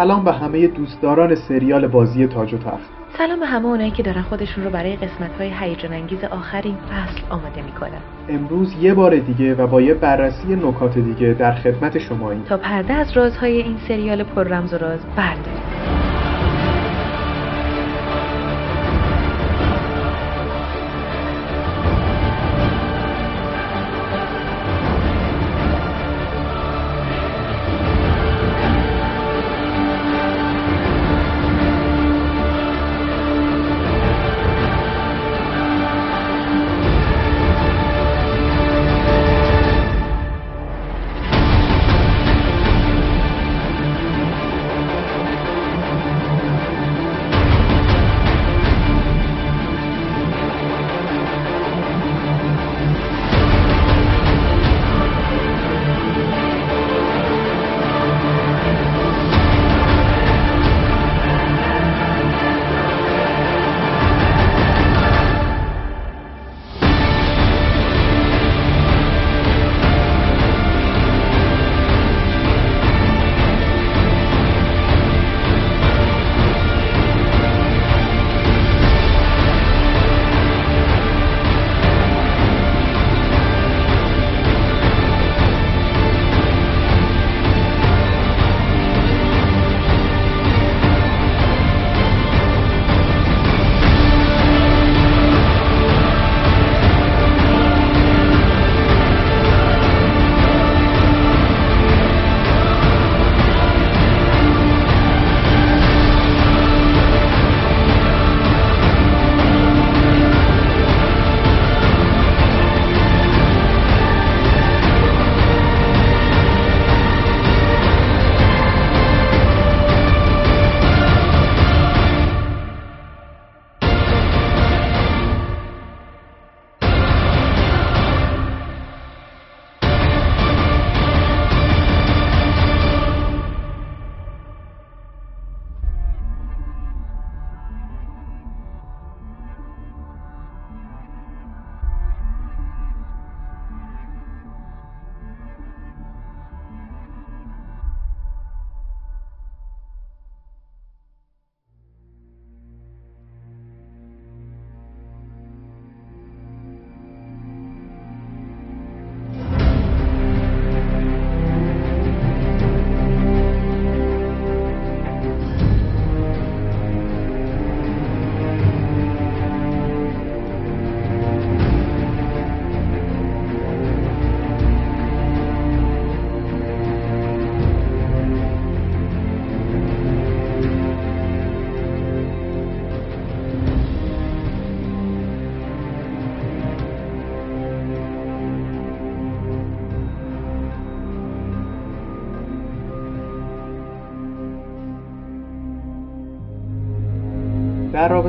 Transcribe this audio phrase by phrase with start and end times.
[0.00, 2.90] سلام به همه دوستداران سریال بازی تاج و تخت.
[3.18, 6.76] سلام به همه اونایی که دارن خودشون رو برای قسمت های هیجان انگیز آخر این
[6.76, 8.00] فصل آماده می‌کنن.
[8.28, 12.92] امروز یه بار دیگه و با یه بررسی نکات دیگه در خدمت شماییم تا پرده
[12.92, 15.59] از رازهای این سریال پر رمز و راز برداریم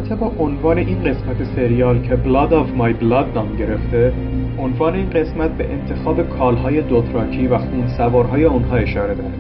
[0.02, 4.14] رابطه با عنوان این قسمت سریال که Blood of My Blood نام گرفته
[4.60, 9.34] عنوان این قسمت به انتخاب کالهای دوتراکی و خونسوارهای اونها اشاره داره.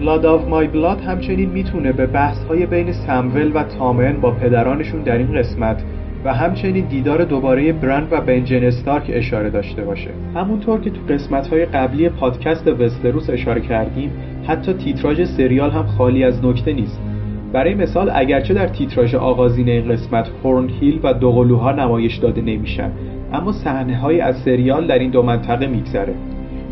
[0.00, 5.18] Blood of My Blood همچنین می‌تونه به بحثهای بین سمول و تامن با پدرانشون در
[5.18, 5.82] این قسمت
[6.24, 10.10] و همچنین دیدار دوباره برند و بنجن استارک اشاره داشته باشه.
[10.34, 14.10] همونطور که تو قسمت های قبلی پادکست وستروس اشاره کردیم
[14.46, 17.13] حتی تیتراژ سریال هم خالی از نکته نیست.
[17.54, 22.92] برای مثال اگرچه در تیتراژ آغازین این قسمت هورن هیل و دوقلوها نمایش داده نمیشن
[23.32, 26.14] اما صحنه های از سریال در این دو منطقه میگذره.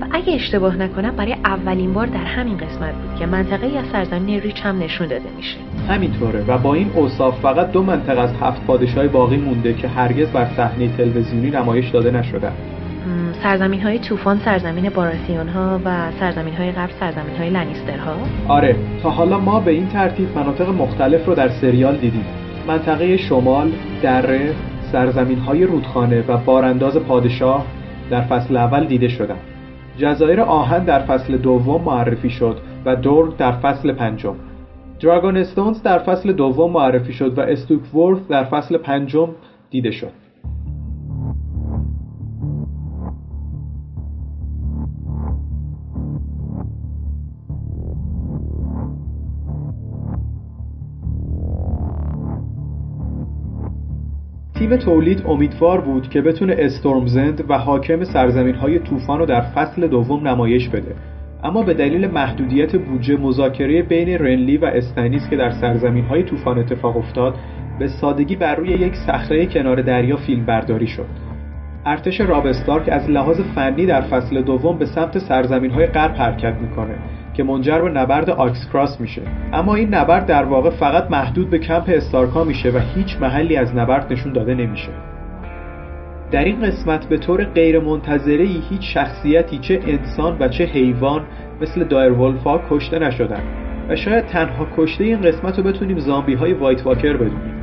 [0.01, 4.41] و اگه اشتباه نکنم برای اولین بار در همین قسمت بود که منطقه از سرزمین
[4.41, 5.57] ریچ هم نشون داده میشه.
[5.89, 10.29] همینطوره و با این اوصاف فقط دو منطقه از هفت پادشاه باقی مونده که هرگز
[10.29, 12.53] بر صحنه تلویزیونی نمایش داده نشدن.
[13.43, 18.15] سرزمین های طوفان سرزمین باراسیون ها و سرزمین های قبل سرزمین های لنیستر ها
[18.49, 22.25] آره تا حالا ما به این ترتیب مناطق مختلف رو در سریال دیدیم.
[22.69, 23.73] منطقه شمال
[24.03, 24.55] دره
[24.93, 27.67] سرزمین های رودخانه و بارانداز پادشاه
[28.11, 29.39] در فصل اول دیده شدن.
[29.99, 34.35] جزایر آهن در فصل دوم معرفی شد و دور در فصل پنجم.
[35.01, 39.29] دراگون استونز در فصل دوم معرفی شد و استوکورث در فصل پنجم
[39.71, 40.22] دیده شد.
[54.63, 59.87] تیم تولید امیدوار بود که بتونه استورمزاند و حاکم سرزمین های طوفان رو در فصل
[59.87, 60.95] دوم نمایش بده.
[61.45, 66.59] اما به دلیل محدودیت بودجه مذاکره بین رنلی و استنیس که در سرزمین های طوفان
[66.59, 67.35] اتفاق افتاد
[67.79, 71.07] به سادگی بر روی یک صخره کنار دریا فیلم برداری شد.
[71.87, 76.55] ارتش راب استارک از لحاظ فنی در فصل دوم به سمت سرزمین های غرب حرکت
[76.61, 76.95] می‌کنه.
[77.35, 79.23] که منجر به نبرد آکس کراس میشه.
[79.53, 83.77] اما این نبرد در واقع فقط محدود به کمپ استارکا میشه و هیچ محلی از
[83.77, 84.93] نبرد نشون داده نمیشه.
[86.31, 91.23] در این قسمت به طور غیر منتظره هیچ شخصیتی چه انسان و چه حیوان
[91.61, 93.43] مثل دایرولفا کشته نشدن.
[93.89, 97.62] و شاید تنها کشته این قسمت رو بتونیم زامبی های وایت واکر بدونیم.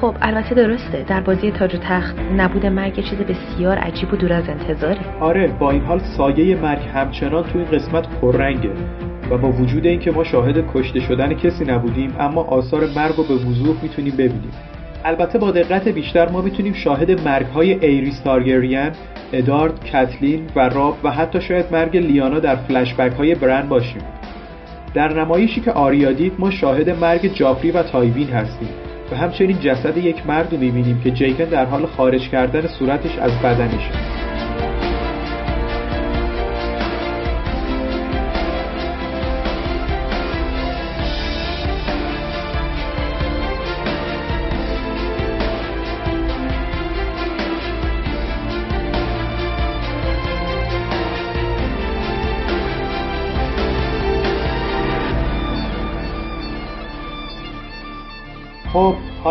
[0.00, 1.04] خب البته درسته.
[1.08, 5.46] در بازی تاج و تخت نبود مرگ چیز بسیار عجیب و دور از انتظاری آره
[5.46, 8.70] با این حال سایه مرگ همچنان تو این قسمت پررنگه
[9.30, 13.34] و با وجود اینکه ما شاهد کشته شدن کسی نبودیم اما آثار مرگ رو به
[13.34, 14.52] وضوح می‌تونیم ببینیم.
[15.04, 18.92] البته با دقت بیشتر ما می‌تونیم شاهد مرگ های ایریس تارگریان،
[19.32, 24.02] ادارد، کتلین و راب و حتی شاید مرگ لیانا در فلشبک های برن باشیم.
[24.94, 28.68] در نمایشی که آریا دید ما شاهد مرگ جافری و تایوین هستیم.
[29.12, 33.32] و همچنین جسد یک مرد رو می‌بینیم که جیکن در حال خارج کردن صورتش از
[33.32, 34.25] بدنشه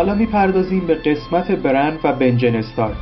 [0.06, 2.96] حالا می‌پردازیم به قسمت برن و بنجن استارک.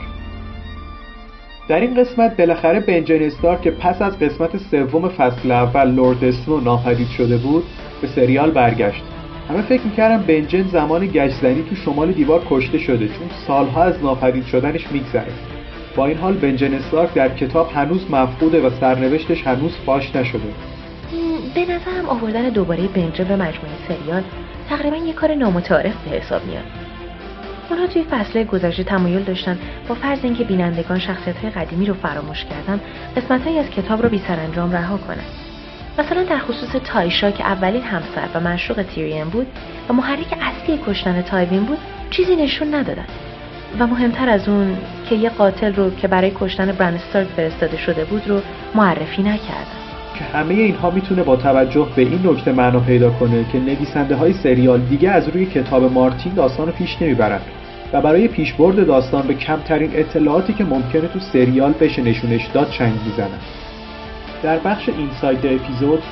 [1.68, 6.60] در این قسمت بالاخره بنجن استارک که پس از قسمت سوم فصل اول لورد اسنو
[6.60, 7.64] ناپدید شده بود
[8.02, 9.02] به سریال برگشت.
[9.48, 14.46] همه فکر می‌کردم بنجن زمان گشتزنی تو شمال دیوار کشته شده چون سالها از ناپدید
[14.46, 15.32] شدنش میگذره
[15.96, 20.48] با این حال بنجن استارک در کتاب هنوز مفقوده و سرنوشتش هنوز فاش نشده.
[21.54, 24.22] به نظرم آوردن دوباره بنجن به مجموعه سریال
[24.68, 26.83] تقریبا یه کار نامتعارف به حساب میاد.
[27.70, 29.58] اونا توی فصل گذشته تمایل داشتن
[29.88, 32.80] با فرض اینکه بینندگان شخصیت های قدیمی رو فراموش کردن
[33.16, 35.24] قسمت از کتاب رو بی سرانجام رها کنن.
[35.98, 39.46] مثلا در خصوص تایشا که اولین همسر و مشروق تیرین بود
[39.88, 41.78] و محرک اصلی کشتن تایوین بود
[42.10, 43.06] چیزی نشون ندادن.
[43.78, 44.76] و مهمتر از اون
[45.08, 48.40] که یه قاتل رو که برای کشتن برنستارک فرستاده شده بود رو
[48.74, 49.83] معرفی نکردن.
[50.14, 54.32] که همه اینها می‌تونه با توجه به این نکته معنا پیدا کنه که نویسنده های
[54.32, 57.40] سریال دیگه از روی کتاب مارتین داستان رو پیش نمی‌برن
[57.92, 62.92] و برای پیشبرد داستان به کمترین اطلاعاتی که ممکنه تو سریال بشه نشونش داد چنگ
[63.06, 63.38] می‌زنن.
[64.42, 66.02] در بخش اینساید اپیزود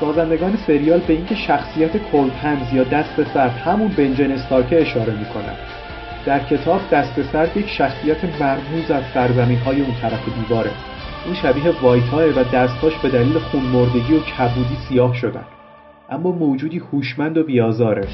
[0.00, 5.54] سازندگان سریال به اینکه شخصیت کلپنز یا دست سرد همون بنجن استارکه اشاره می‌کنن.
[6.26, 10.70] در کتاب دست سرد یک شخصیت مرموز از سرزمین های اون طرف دیواره.
[11.24, 15.44] این شبیه وایتاه و دستاش به دلیل خونمردگی و کبودی سیاه شدن.
[16.10, 18.08] اما موجودی هوشمند و بیازاره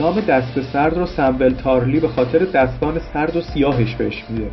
[0.00, 4.50] نام دست سرد رو سمبل تارلی به خاطر دستان سرد و سیاهش بهش میده.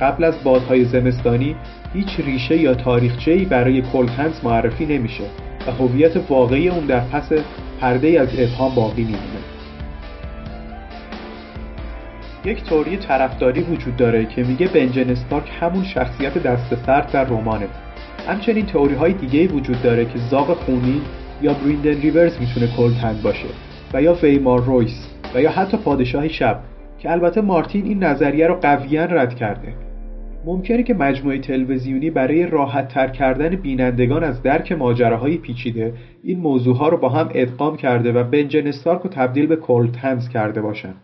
[0.00, 1.56] قبل از بادهای زمستانی
[1.94, 5.24] هیچ ریشه یا تاریخچه‌ای برای کلکنز معرفی نمیشه
[5.66, 7.32] و هویت واقعی اون در پس
[7.80, 9.61] پرده از ابهام باقی میمونه.
[12.44, 17.68] یک توری طرفداری وجود داره که میگه بنجن استارک همون شخصیت دست سرد در رمانه.
[18.28, 21.00] همچنین تئوری های دیگه وجود داره که زاغ خونی
[21.42, 23.48] یا بریندن ریورز می‌تونه کلتند باشه
[23.94, 26.60] و یا ویمار رویس و یا حتی پادشاه شب
[26.98, 29.74] که البته مارتین این نظریه رو قویا رد کرده.
[30.44, 36.76] ممکنه که مجموعه تلویزیونی برای راحت تر کردن بینندگان از درک ماجراهای پیچیده این موضوع
[36.76, 40.94] ها رو با هم ادغام کرده و بنجن استارک رو تبدیل به کلتنز کرده باشن.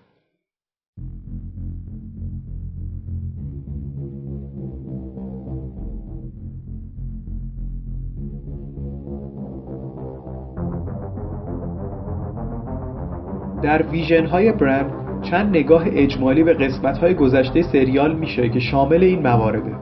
[13.63, 14.91] در ویژن های برند
[15.23, 19.73] چند نگاه اجمالی به قسمت های گذشته سریال میشه که شامل این موارده.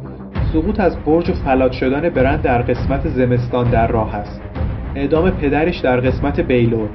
[0.52, 4.40] سقوط از برج و فلات شدن برند در قسمت زمستان در راه است.
[4.94, 6.88] اعدام پدرش در قسمت بیلور.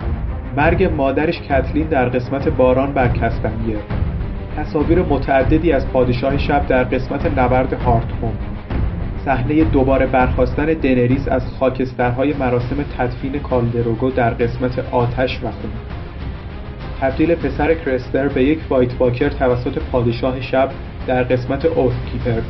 [0.58, 3.78] مرگ مادرش کتلین در قسمت باران بر کسپنیه
[4.58, 8.34] تصاویر متعددی از پادشاه شب در قسمت نبرد هارتخون
[9.26, 16.01] صحنه دوباره برخواستن دنریس از خاکسترهای مراسم تدفین کالدروگو در قسمت آتش و خون.
[17.02, 20.72] تبدیل پسر کرستر به یک White Walker توسط پادشاه شب
[21.08, 22.42] در قسمت Oathkeeper.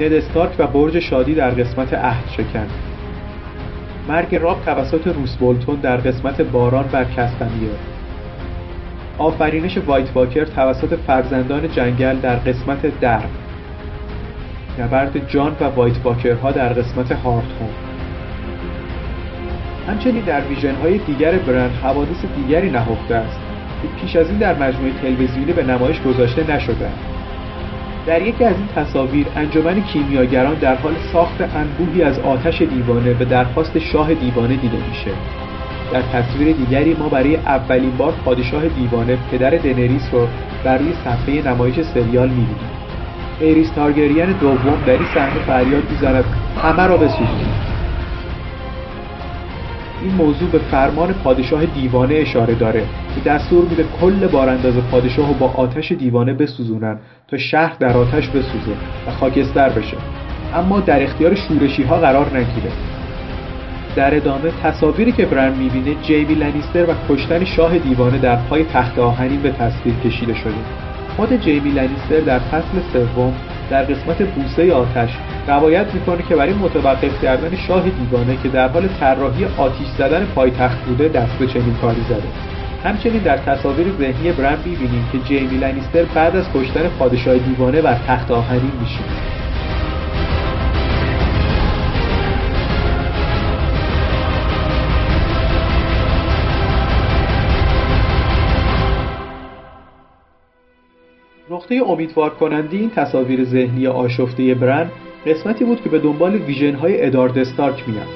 [0.00, 2.66] ند استارک و برج شادی در قسمت عهد شکن
[4.08, 7.70] مرگ راب توسط روس بولتون در قسمت باران بر کستمیر
[9.18, 13.22] آفرینش White Walker توسط فرزندان جنگل در قسمت در
[14.78, 17.89] نبرد جان و White Walker ها در قسمت هاردهوم
[19.90, 23.38] همچنین در ویژن های دیگر برند حوادث دیگری نهفته است
[23.82, 26.88] که پیش از این در مجموعه تلویزیونی به نمایش گذاشته نشده.
[28.06, 33.24] در یکی از این تصاویر انجمن کیمیاگران در حال ساخت انبوهی از آتش دیوانه به
[33.24, 35.10] درخواست شاه دیوانه دیده میشه.
[35.92, 40.26] در تصویر دیگری ما برای اولین بار پادشاه دیوانه پدر دنریس رو
[40.64, 42.70] بر روی صفحه نمایش سریال می‌بینیم.
[43.40, 46.24] ایریس تارگریان دوم در این صحنه فریاد می‌زند
[46.62, 47.69] همه را بسوزونید
[50.02, 52.80] این موضوع به فرمان پادشاه دیوانه اشاره داره
[53.14, 58.28] که دستور میده کل بارانداز پادشاه رو با آتش دیوانه بسوزونن تا شهر در آتش
[58.28, 58.72] بسوزه
[59.06, 59.96] و خاکستر بشه.
[60.54, 62.70] اما در اختیار شورشی ها قرار نگیره.
[63.96, 68.98] در ادامه تصاویری که برن می‌بینه جیمی لنیستر و کشتن شاه دیوانه در پای تخت
[68.98, 70.52] آهنین به تصویر کشیده شده.
[71.16, 73.34] خود جیمی لنیستر در فصل سوم
[73.70, 75.10] در قسمت بوسه آتش
[75.46, 80.78] روایت می‌کنه که برای متوقف کردن شاه دیوانه که در حال طراحی آتیش زدن پایتخت
[80.78, 82.28] بوده دست به چنین کاری زده.
[82.84, 87.96] همچنین در تصاویر ذهنی برند می‌بینیم که جیمی لنیستر بعد از کشتن پادشاه دیوانه بر
[88.08, 89.39] تخت آهنین میشینه.
[101.70, 104.90] نقطه امیدوار کننده این تصاویر ذهنی آشفته برن
[105.26, 108.06] قسمتی بود که به دنبال ویژن های ادارد استارک میاد.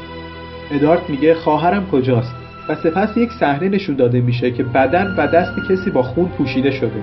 [0.71, 2.35] ادارد میگه خواهرم کجاست
[2.69, 6.71] و سپس یک صحنه نشون داده میشه که بدن و دست کسی با خون پوشیده
[6.71, 7.03] شده.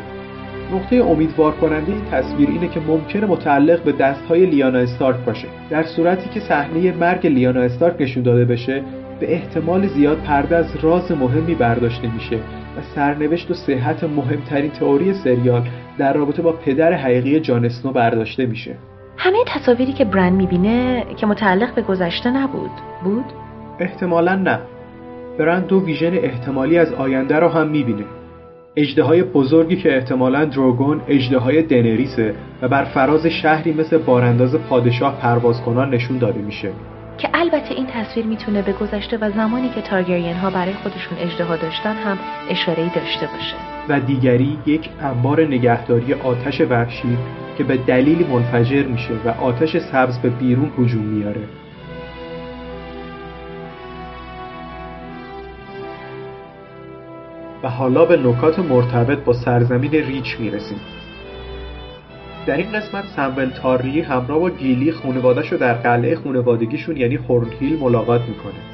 [0.73, 5.47] نقطه امیدوار کننده این تصویر اینه که ممکنه متعلق به دست های لیانا استارک باشه.
[5.69, 8.83] در صورتی که صحنه مرگ لیانا استارک نشون داده بشه
[9.19, 12.35] به احتمال زیاد پرده از راز مهمی برداشته میشه
[12.77, 15.67] و سرنوشت و صحت مهمترین تئوری سریال
[16.01, 18.75] در رابطه با پدر حقیقی جان اسنو برداشته میشه.
[19.17, 22.71] همه تصاویری که برند می‌بینه که متعلق به گذشته نبود.
[23.03, 23.25] بود؟
[23.79, 24.59] احتمالا نه.
[25.39, 28.03] برند دو ویژن احتمالی از آینده رو هم می‌بینه.
[28.75, 34.55] اجده های بزرگی که احتمالا دروگون اجده های دنریسه و بر فراز شهری مثل بارانداز
[34.55, 36.71] پادشاه پرواز کنان نشون داده میشه.
[37.17, 41.55] که البته این تصویر می‌تونه به گذشته و زمانی که تارگرین ها برای خودشون اجدها
[41.55, 42.17] داشتن هم
[42.49, 43.70] اشاره داشته باشه.
[43.89, 47.17] و دیگری یک انبار نگهداری آتش وحشی
[47.57, 51.41] که به دلیلی منفجر میشه و آتش سبز به بیرون هجوم میاره.
[57.63, 60.77] و حالا به نکات مرتبط با سرزمین ریچ می‌رسیم.
[62.45, 67.79] در این قسمت سمول تارلی همراه با گیلی خانوادهش رو در قلعه خانوادگیشون یعنی هورنهیل
[67.79, 68.70] ملاقات می‌کنه.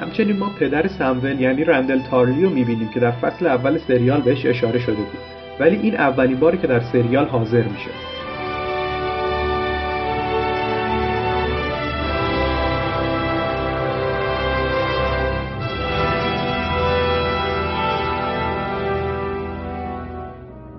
[0.00, 4.46] همچنین ما پدر سمول یعنی رندل تارلی رو می‌بینیم که در فصل اول سریال بهش
[4.46, 5.18] اشاره شده بود.
[5.60, 7.90] ولی این اولین باری که در سریال حاضر میشه.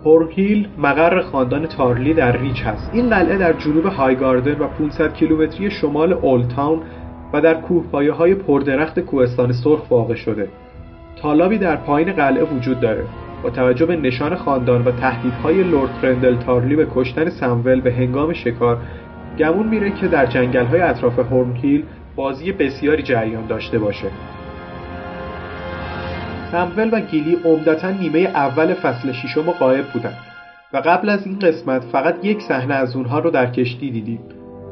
[0.05, 2.89] هورنهیل مقر خاندان تارلی در ریچ هست.
[2.93, 6.81] این قلعه در جنوب هایگاردن و 500 کیلومتری شمال اولتاون
[7.35, 10.47] و در کوهپایه های پردرخت کوهستان سرخ واقع شده.
[11.21, 13.03] تالابی در پایین قلعه وجود داره.
[13.43, 18.33] با توجه به نشان خاندان و تهدیدهای لورد فرندل تارلی به کشتن سمول به هنگام
[18.33, 18.77] شکار
[19.39, 21.83] گمون میره که در جنگل اطراف هورنهیل
[22.15, 24.07] بازی بسیاری جریان داشته باشه.
[26.51, 30.17] سمول و گیلی عمدتا نیمه اول فصل ششم قایب بودند
[30.73, 34.19] و قبل از این قسمت فقط یک صحنه از اونها رو در کشتی دیدیم.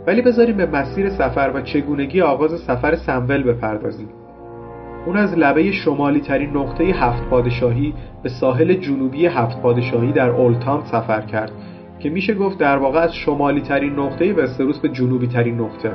[0.08, 4.10] ولی بذاریم به مسیر سفر و چگونگی آغاز سفر سمول بپردازیم.
[5.06, 7.94] اون از لبه شمالی ترین نقطه هفت پادشاهی
[8.24, 11.52] به ساحل جنوبی هفت پادشاهی در اولتام سفر کرد
[12.00, 15.92] که میشه گفت در واقع از شمالی ترین نقطه وستروس به جنوبی ترین نقطه.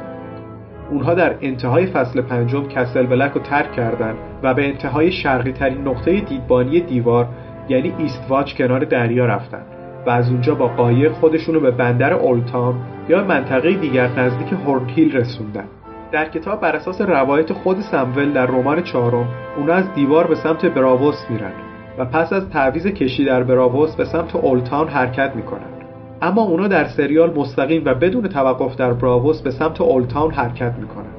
[0.90, 5.88] اونها در انتهای فصل پنجم کسل بلک رو ترک کردند و به انتهای شرقی ترین
[5.88, 7.28] نقطه دیدبانی دیوار
[7.68, 9.77] یعنی ایست واچ کنار دریا رفتن.
[10.06, 12.74] و از اونجا با قایق خودشون رو به بندر اولتام
[13.08, 15.64] یا منطقه دیگر نزدیک هورنهیل رسوندن.
[16.12, 20.66] در کتاب بر اساس روایت خود سمول در رمان چهارم اونا از دیوار به سمت
[20.66, 21.52] براووس میرن
[21.98, 25.78] و پس از تعویز کشی در براووس به سمت اولتان حرکت می‌کنن.
[26.22, 31.12] اما اونا در سریال مستقیم و بدون توقف در براووس به سمت اولتاون حرکت می‌کنن.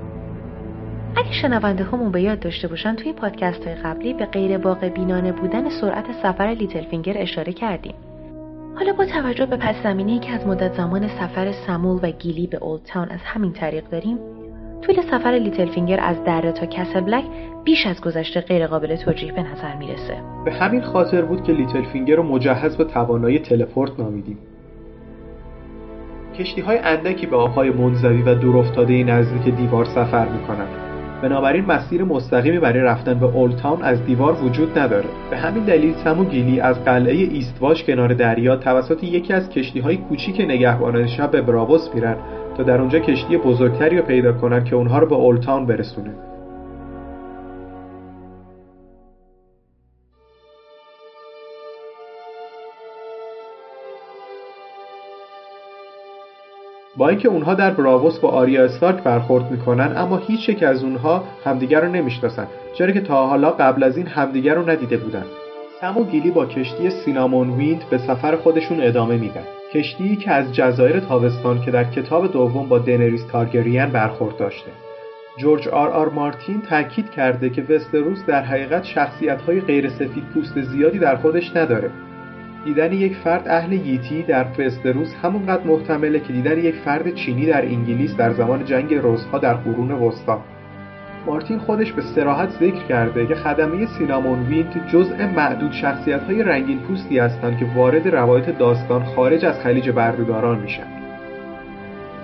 [1.16, 5.32] اگه شنونده همون به یاد داشته باشن توی پادکست های قبلی به غیر واقع بینانه
[5.32, 7.94] بودن سرعت سفر لیتل فینگر اشاره کردیم.
[8.80, 12.58] حالا با توجه به پس زمینه که از مدت زمان سفر سمول و گیلی به
[12.58, 14.18] اولد تاون از همین طریق داریم
[14.82, 17.24] طول سفر لیتل فینگر از دره تا کسل بلک
[17.64, 20.18] بیش از گذشته غیر قابل توجیه به نظر می‌رسه.
[20.46, 24.38] به همین خاطر بود که لیتل فینگر رو مجهز به توانایی teleport نامیدیم.
[26.40, 30.89] کشتی های اندکی به آبهای منزوی و دورافتاده نزدیک دیوار سفر می کنند
[31.22, 35.10] بنابراین مسیر مستقیمی برای رفتن به اولد تاون از دیوار وجود نداره.
[35.30, 39.80] به همین دلیل سم و گیلی از قلعه ایستواش کنار دریا توسط یکی از کشتی
[39.80, 42.16] های کوچیک نگهبانان شب به براوس میرن
[42.58, 46.12] تا در اونجا کشتی بزرگتری رو پیدا کنن که اونها رو به اولتاون برسونه.
[57.00, 61.24] با اینکه اونها در براووس با آریا استارک برخورد می‌کنن اما هیچ یک از اونها
[61.46, 65.26] همدیگر رو نمی‌شناسن چرا که تا حالا قبل از این همدیگر رو ندیده بودن.
[65.82, 69.44] سم و گیلی با کشتی سینامون ویند به سفر خودشون ادامه میدن.
[69.74, 74.72] کشتی که از جزایر تابستان که در کتاب دوم با دنریس تارگریان برخورد داشته.
[75.38, 80.62] جورج آر آر مارتین تاکید کرده که وستروس در حقیقت شخصیت های غیر سفید پوست
[80.62, 81.92] زیادی در خودش نداره.
[82.70, 87.66] دیدن یک فرد اهل ییتی در وستروس همونقدر محتمله که دیدن یک فرد چینی در
[87.66, 90.42] انگلیس در زمان جنگ رزها در قرون وسطا.
[91.26, 96.80] مارتین خودش به صراحت ذکر کرده که خدمه سینامون ویند جزء معدود شخصیت های رنگین
[96.80, 100.88] پوستی هستند که وارد روایت داستان خارج از خلیج برده‌داران میشن.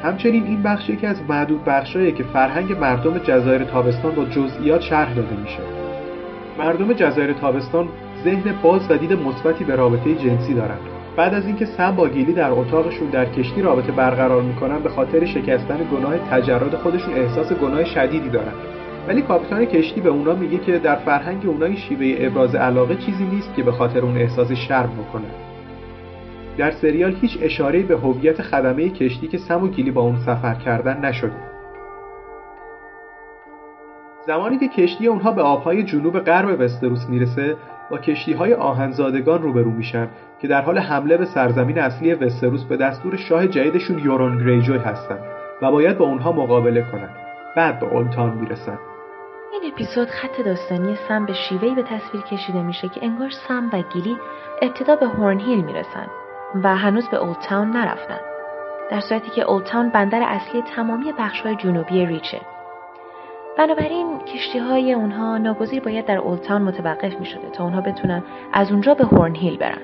[0.04, 5.14] همچنین این بخش یکی از معدود بخشاییه که فرهنگ مردم جزایر تابستان با جزئیات شرح
[5.14, 5.60] داده میشه.
[6.60, 7.88] مردم جزایر تابستان
[8.26, 10.80] ذهن باز و دید مثبتی به رابطه جنسی دارند
[11.18, 15.26] بعد از اینکه سم با گیلی در اتاقشون در کشتی رابطه برقرار می‌کنن به خاطر
[15.26, 18.54] شکستن گناه تجرد خودشون احساس گناه شدیدی دارن
[19.08, 23.26] ولی کاپیتان کشتی به اونا میگه که در فرهنگ اونا این شیوه ابراز علاقه چیزی
[23.26, 25.28] نیست که به خاطر اون احساس شرم بکنه.
[26.58, 30.54] در سریال هیچ اشاره به هویت خدمه کشتی که سم و گیلی با اون سفر
[30.54, 31.55] کردن نشده.
[34.28, 37.58] زمانی که کشتی اونها به آبهای جنوب غرب وستروس می‌رسه
[37.92, 40.08] با کشتی های آهنزادگان روبرو میشن
[40.40, 45.18] که در حال حمله به سرزمین اصلی وستروس به دستور شاه جدیدشون یورون گریجوی هستن
[45.62, 47.10] و باید با اونها مقابله کنن.
[47.56, 48.80] بعد به اولتان می‌رسن.
[49.52, 53.82] این اپیزود خط داستانی سم به شیوهی به تصویر کشیده میشه که انگار سم و
[53.94, 54.18] گیلی
[54.62, 56.08] ابتدا به هورن هیل می‌رسن
[56.64, 58.20] و هنوز به اولتاون نرفتن.
[58.92, 62.42] در صورتی که اولتاون بندر اصلی تمامی بخشهای جنوبی ریچه.
[63.58, 68.72] بنابراین کشتی های اونها ناگزیر باید در اولتاون متوقف می شده تا اونها بتونن از
[68.72, 69.82] اونجا به هورن هیل برن.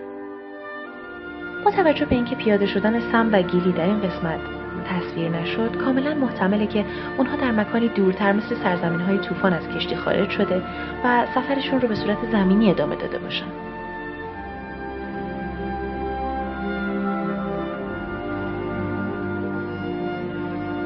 [1.66, 4.40] با توجه به اینکه پیاده شدن سم و گیلی در این قسمت
[4.86, 6.86] تصویر نشد کاملا محتمله که
[7.18, 10.62] اونها در مکانی دورتر مثل سرزمین های طوفان از کشتی خارج شده
[11.04, 13.71] و سفرشون رو به صورت زمینی ادامه داده باشن.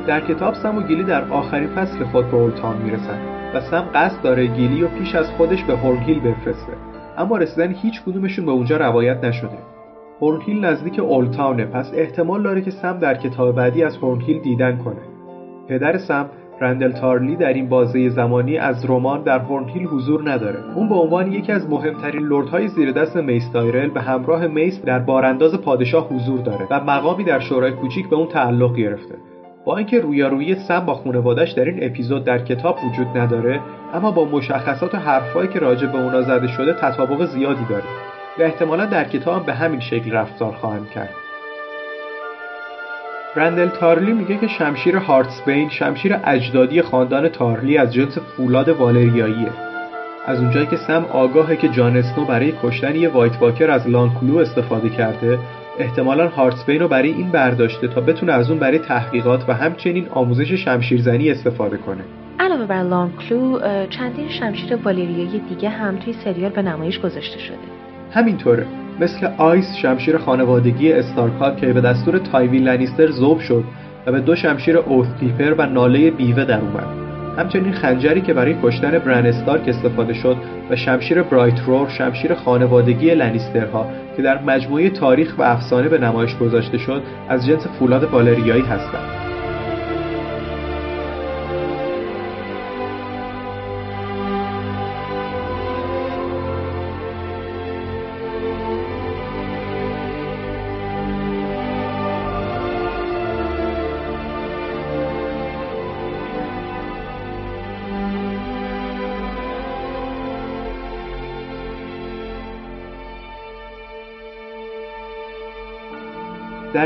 [0.08, 3.20] در کتاب سم و گیلی در آخرین فصل خود به اولتان می‌رسن
[3.54, 6.74] و سم قصد داره گیلی و پیش از خودش به هورنهیل بفرسته.
[7.18, 9.58] اما رسیدن هیچ کدومشون به اونجا روایت نشده.
[10.22, 15.02] هورنهیل نزدیک اولتاونه پس احتمال داره که سم در کتاب بعدی از هورنهیل دیدن کنه.
[15.68, 16.30] پدر سم
[16.62, 20.60] رندل تارلی در این بازه زمانی از رمان در هورنهیل حضور نداره.
[20.76, 25.00] اون به عنوان یکی از مهمترین لردهای زیر دست میس دایرل به همراه میس در
[25.00, 29.16] بارانداز پادشاه حضور داره و مقامی در شورای کوچیک به اون تعلق گرفته.
[29.66, 33.60] با اینکه رویارویی سم با خانوادش در این اپیزود در کتاب وجود نداره
[33.94, 37.84] اما با مشخصات و حرفهایی که راجع به اونا زده شده تطابق زیادی داره
[38.40, 41.10] و احتمالا در کتاب به همین شکل رفتار خواهند کرد.
[43.36, 49.52] رندل تارلی میگه که شمشیر هارتسبین شمشیر اجدادی خاندان تارلی از جنس فولاد والریاییه.
[50.26, 54.38] از اونجایی که سم آگاهه که جان اسنو برای کشتن یه وایت واکر از لانکلو
[54.38, 55.40] استفاده کرده
[55.80, 60.52] احتمالا هارتسبین رو برای این برداشته تا بتونه از اون برای تحقیقات و همچنین آموزش
[60.52, 62.04] شمشیرزنی استفاده کنه.
[62.40, 63.60] علاوه بر لانکلو
[63.90, 67.58] چندین شمشیر والیریایی دیگه هم توی سریال به نمایش گذاشته شده.
[68.12, 68.66] همینطوره.
[69.00, 73.64] مثل آیس شمشیر خانوادگی استارک‌ها که به دستور تایوین لنیستر ذوب شد
[74.06, 75.08] و به دو شمشیر اوث
[75.58, 77.05] و ناله بیوه در اومد.
[77.38, 80.38] همچنین خنجری که برای کشتن برن استارک استفاده شد
[80.70, 86.38] و شمشیر برایت رور شمشیر خانوادگی لنیسترها که در مجموعه تاریخ و افسانه به نمایش
[86.38, 89.15] گذاشته شد از جنس فولاد والریایی هستند.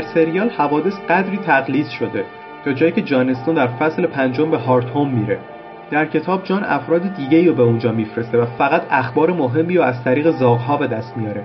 [0.00, 2.24] در سریال حوادث قدری تقلیص شده
[2.64, 5.38] تا جایی که جانستون در فصل پنجم به هارت هوم میره.
[5.90, 10.04] در کتاب جان افراد دیگه رو به اونجا میفرسته و فقط اخبار مهمی رو از
[10.04, 11.44] طریق زاغها به دست میاره.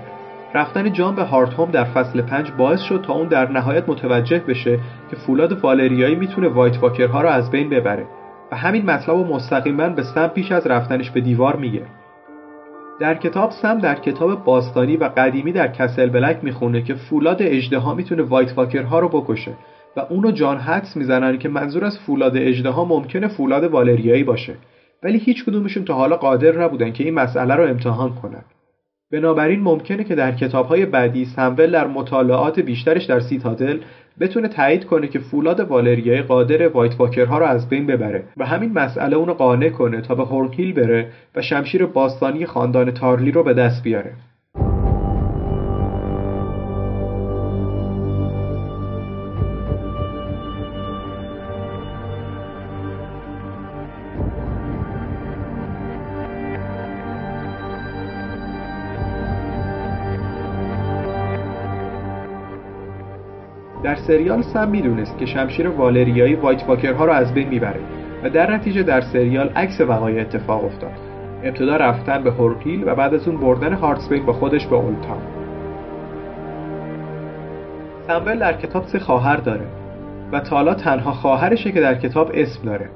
[0.54, 4.40] رفتن جان به هارت هوم در فصل پنج باعث شد تا اون در نهایت متوجه
[4.40, 8.06] بشه که فولاد والریایی می‌تونه وایت واکرها رو از بین ببره
[8.52, 11.82] و همین مطلب و مستقیما به سم پیش از رفتنش به دیوار میگه.
[13.00, 17.94] در کتاب سم در کتاب باستانی و قدیمی در کسل بلک می‌خونه که فولاد اجدها
[17.94, 19.52] می‌تونه وایت واکرها رو بکشه
[19.98, 24.56] و اونو جان حدس می‌زنن که منظور از فولاد اجدها ممکنه فولاد والریایی باشه.
[25.04, 28.44] ولی هیچ کدومشون تا حالا قادر نبودن که این مسئله رو امتحان کنن.
[29.16, 33.80] بنابراین ممکنه که در کتابهای بعدی سمول در مطالعات بیشترش در سیتادل
[34.20, 38.74] بتونه تایید کنه که فولاد والریای قادر وایت واکرها رو از بین ببره و همین
[38.74, 43.54] مسئله اونو قانع کنه تا به هورکیل بره و شمشیر باستانی خاندان تارلی رو به
[43.54, 44.12] دست بیاره.
[63.86, 67.80] در سریال سم می‌دونست که شمشیر والریایی وایت واکرها رو از بین می‌بره
[68.24, 70.92] و در نتیجه در سریال عکس وقایع اتفاق افتاد.
[71.44, 75.18] ابتدا رفتن به هورکیل و بعد از اون بردن هارتسبین با خودش به اولتان
[78.08, 79.66] سمول در کتاب سه خواهر داره
[80.32, 82.90] و تالا تنها خواهرشه که در کتاب اسم داره.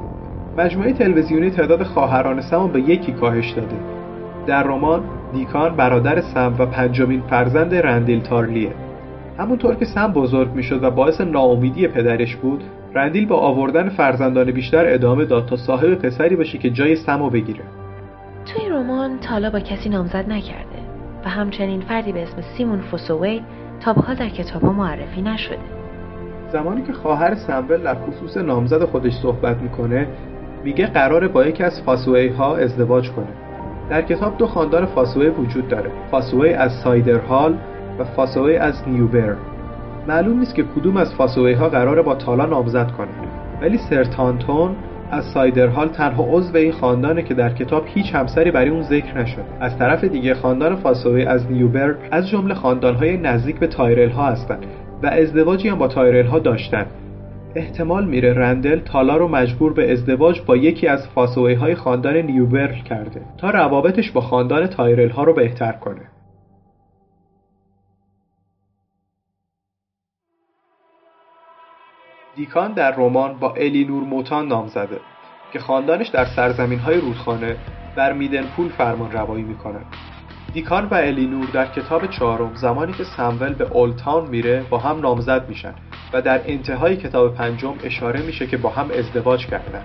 [0.57, 3.75] مجموعه تلویزیونی تعداد خواهران سم به یکی کاهش داده.
[4.47, 8.88] در رمان دیکان برادر سم و پنجمین فرزند رندیل تارلیه.
[9.39, 14.93] همونطور که سم بزرگ می‌شد و باعث ناامیدی پدرش بود رندیل با آوردن فرزندان بیشتر
[14.93, 17.63] ادامه داد تا صاحب پسری بشه که جای سمو بگیره.
[18.45, 20.79] توی رمان تالا با کسی نامزد نکرده
[21.25, 23.41] و همچنین فردی به اسم سیمون فوسووی
[23.79, 25.57] تا به حال در کتاب معرفی نشده.
[26.51, 30.07] زمانی که خواهر سمول در خصوص نامزد خودش صحبت می‌کنه
[30.63, 33.33] میگه قراره با یکی از فاسوی ها ازدواج کنه.
[33.89, 35.91] در کتاب دو خاندان فاسوی وجود داره.
[36.11, 37.57] فاسوی از سایدرهال
[37.99, 39.35] و فاسوی از نیوبرل.
[40.07, 43.09] معلوم نیست که کدوم از فاسوی ها قراره با تالا نامزد کنه.
[43.61, 44.75] ولی سر تانتون
[45.11, 49.43] از سایدرهال تنها عضو این خاندانه که در کتاب هیچ همسری برای اون ذکر نشده.
[49.59, 54.65] از طرف دیگه خاندان فاسوی از نیوبرل از جمله خاندانهای نزدیک به تایرل ها هستند
[55.03, 56.85] و ازدواجی هم با تایرل ها داشتن
[57.55, 62.81] احتمال میره رندل تالا رو مجبور به ازدواج با یکی از فاسوی های خاندان نیوبرل
[62.81, 66.01] کرده تا روابطش با خاندان تایرل ها رو بهتر کنه.
[72.39, 74.99] دیکان در رمان با الینور موتان نام زده
[75.53, 77.57] که خاندانش در سرزمین های رودخانه
[77.95, 79.79] در میدنپول فرمان روایی می‌کنه.
[80.53, 85.49] دیکان و الینور در کتاب چهارم زمانی که سمول به اولتاون میره با هم نامزد
[85.49, 85.73] میشن
[86.13, 89.83] و در انتهای کتاب پنجم اشاره میشه که با هم ازدواج کردن.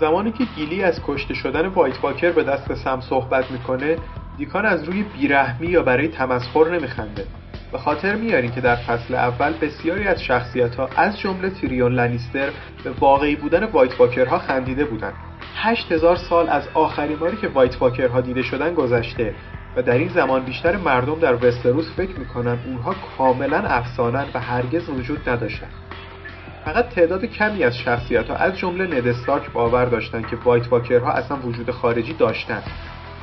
[0.00, 3.96] زمانی که گیلی از کشته شدن وایت واکر به دست سم صحبت می‌کنه
[4.38, 7.26] دیکان از روی بیرحمی یا برای تمسخر نمیخنده.
[7.72, 12.50] به خاطر میارین که در فصل اول بسیاری از شخصیت ها از جمله تیریون لنیستر
[12.84, 15.14] به واقعی بودن وایت واکرها خندیده بودند.
[15.56, 19.34] 8000 سال از آخرین باری که وایت واکرها دیده شدن گذشته
[19.76, 24.88] و در این زمان بیشتر مردم در وستروس فکر می‌کنن اونها کاملا افسانن و هرگز
[24.88, 25.68] وجود نداشتن
[26.64, 31.12] فقط تعداد کمی از شخصیت ها از جمله ند استارک باور داشتند که وایت واکرها
[31.12, 32.62] اصلا وجود خارجی داشتند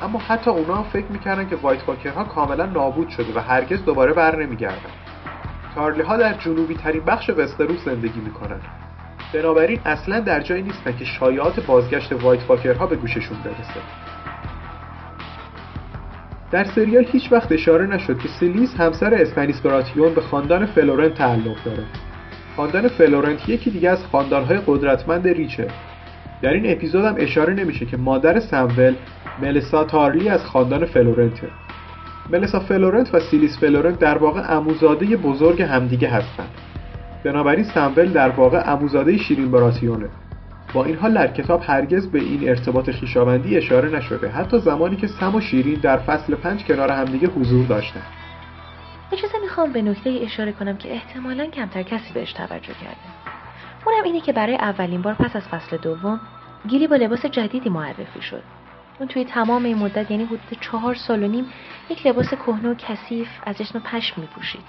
[0.02, 4.12] اما حتی اونا هم فکر می‌کردن که وایت واکرها کاملا نابود شده و هرگز دوباره
[4.12, 4.90] بر نمیگردن.
[5.74, 8.60] تارلی ها در جنوبی ترین بخش وستروس زندگی می‌کنن.
[9.34, 13.80] بنابراین اصلا در جایی نیستن که شایعات بازگشت وایت واکرها به گوششون برسه.
[16.50, 21.64] در سریال هیچ وقت اشاره نشد که سیلیس همسر استنیس براتیون به خاندان فلورنت تعلق
[21.64, 21.84] داره.
[22.56, 25.68] خاندان فلورنت یکی دیگه از خاندانهای قدرتمند ریچه
[26.46, 28.94] در این اپیزود هم اشاره نمیشه که مادر سمول
[29.42, 31.48] ملسا تارلی از خاندان فلورنته
[32.30, 36.48] ملسا فلورنت و سیلیس فلورنت در واقع عموزاده بزرگ همدیگه هستند.
[37.24, 40.08] بنابراین سمول در واقع عموزاده شیرین براتیونه.
[40.74, 44.28] با این حال در کتاب هرگز به این ارتباط خویشاوندی اشاره نشده.
[44.28, 48.02] حتی زمانی که سم و شیرین در فصل پنج کنار همدیگه حضور داشتن
[49.12, 53.36] اجازه می‌خوام به نکته اشاره کنم که احتمالا کمتر کسی بهش توجه کرده.
[53.86, 56.20] اونم اینه که برای اولین بار پس از فصل دوم
[56.66, 58.42] گیلی با لباس جدیدی معرفی شد.
[58.98, 61.44] اون توی تمام این مدت یعنی حدود چهار سال و نیم
[61.90, 64.64] یک لباس کهنه و کثیف از جسم پشم میپوشید.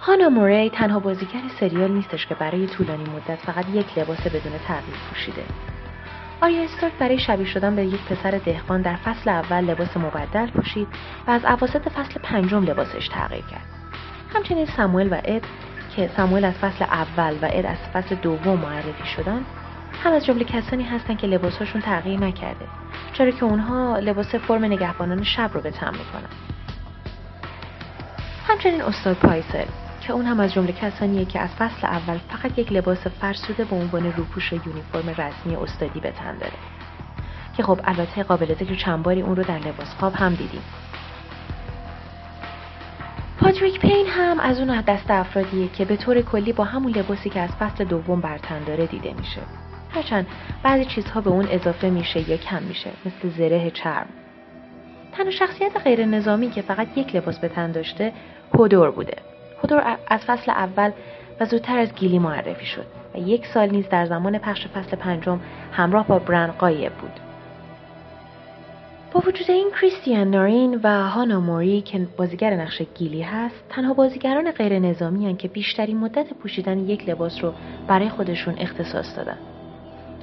[0.00, 4.96] هانا موری تنها بازیگر سریال نیستش که برای طولانی مدت فقط یک لباس بدون تغییر
[5.10, 5.44] پوشیده.
[6.42, 10.88] آریا استارک برای شبیه شدن به یک پسر دهقان در فصل اول لباس مبدل پوشید
[11.26, 13.64] و از اواسط فصل پنجم لباسش تغییر کرد.
[14.34, 15.42] همچنین ساموئل و اد
[16.00, 19.44] که ساموئل از فصل اول و اد از فصل دوم معرفی شدن
[20.02, 22.66] هم از جمله کسانی هستند که لباسهاشون تغییر نکرده
[23.12, 26.28] چرا که اونها لباس فرم نگهبانان شب رو به تن می‌کنن.
[28.46, 29.64] همچنین استاد پایسل
[30.00, 33.76] که اون هم از جمله کسانیه که از فصل اول فقط یک لباس فرسوده به
[33.76, 36.58] عنوان روپوش یونیفرم رسمی استادی به تن داره.
[37.56, 40.62] که خب البته قابل ذکر چند باری اون رو در لباس خواب هم دیدیم.
[43.40, 47.40] پاتریک پین هم از اون دست افرادیه که به طور کلی با همون لباسی که
[47.40, 49.40] از فصل دوم برتن داره دیده میشه.
[49.90, 50.26] هرچند
[50.62, 54.06] بعضی چیزها به اون اضافه میشه یا کم میشه مثل زره چرم.
[55.12, 58.12] تنها شخصیت غیر نظامی که فقط یک لباس به تن داشته
[58.54, 59.16] هودور بوده.
[59.62, 60.90] هودور از فصل اول
[61.40, 65.40] و زودتر از گیلی معرفی شد و یک سال نیز در زمان پخش فصل پنجم
[65.72, 67.29] همراه با برن قایب بود.
[69.12, 74.50] با وجود این کریستیان نارین و هانا موری که بازیگر نقش گیلی هست تنها بازیگران
[74.50, 77.52] غیر نظامی هن که بیشترین مدت پوشیدن یک لباس رو
[77.88, 79.36] برای خودشون اختصاص دادن.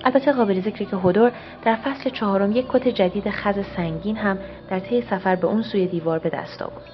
[0.03, 1.31] البته قابل ذکری که هودور
[1.65, 4.37] در فصل چهارم یک کت جدید خز سنگین هم
[4.69, 6.85] در طی سفر به اون سوی دیوار به دست آورد.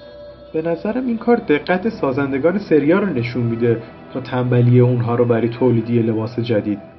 [0.52, 3.82] به نظرم این کار دقت سازندگان سریال رو نشون میده
[4.14, 6.93] تا تنبلی اونها رو برای تولیدی لباس جدید.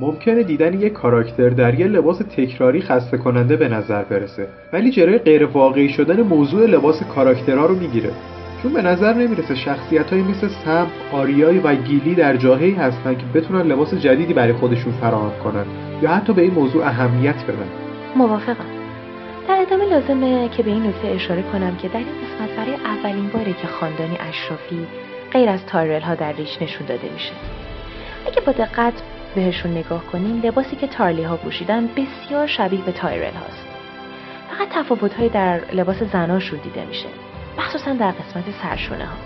[0.00, 5.18] ممکنه دیدن یک کاراکتر در یه لباس تکراری خسته کننده به نظر برسه ولی جلوی
[5.18, 8.10] غیر واقعی شدن موضوع لباس کاراکترها رو می‌گیره.
[8.62, 13.22] چون به نظر نمی‌رسه شخصیت های مثل سم، آریای و گیلی در جاهایی هستن که
[13.34, 15.64] بتونن لباس جدیدی برای خودشون فراهم کنن
[16.02, 17.68] یا حتی به این موضوع اهمیت بدن.
[18.16, 18.64] موافقم.
[19.48, 23.28] در ادامه لازمه که به این نکته اشاره کنم که در این قسمت برای اولین
[23.28, 24.86] باره که خاندانی اشرافی
[25.32, 27.32] غیر از تایرل ها در ریچ نشون داده میشه.
[28.26, 28.92] اگه با دقت
[29.34, 33.66] بهشون نگاه کنیم لباسی که تارلی ها پوشیدن بسیار شبیه به تایرل هاست.
[34.50, 37.08] فقط تفاوت در لباس زناشون دیده میشه.
[37.58, 39.16] مخصوصا در قسمت سرشونه ها.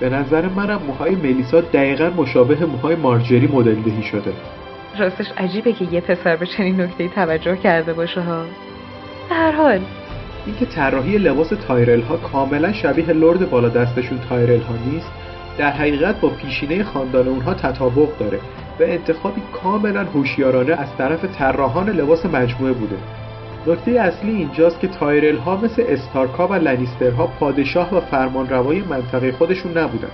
[0.00, 4.32] به نظر منم موهای ملیسا دقیقا مشابه موهای مارجری مدل دهی شده.
[4.98, 8.44] راستش عجیبه که یه پسر به چنین نکته توجه کرده باشه ها.
[9.28, 9.80] به هر حال.
[10.46, 15.10] اینکه طراحی لباس تارلی ها کاملا شبیه لرد بالا دستشون تایرل ها نیست
[15.58, 18.40] در حقیقت با پیشینه خاندان اونها تطابق داره.
[18.80, 22.96] و انتخابی کاملا هوشیارانه از طرف طراحان لباس مجموعه بوده.
[23.66, 29.78] نکته اصلی اینجاست که تایرل ها مثل استارکا و لنیسترها پادشاه و فرمانروای منطقه خودشون
[29.78, 30.12] نبودند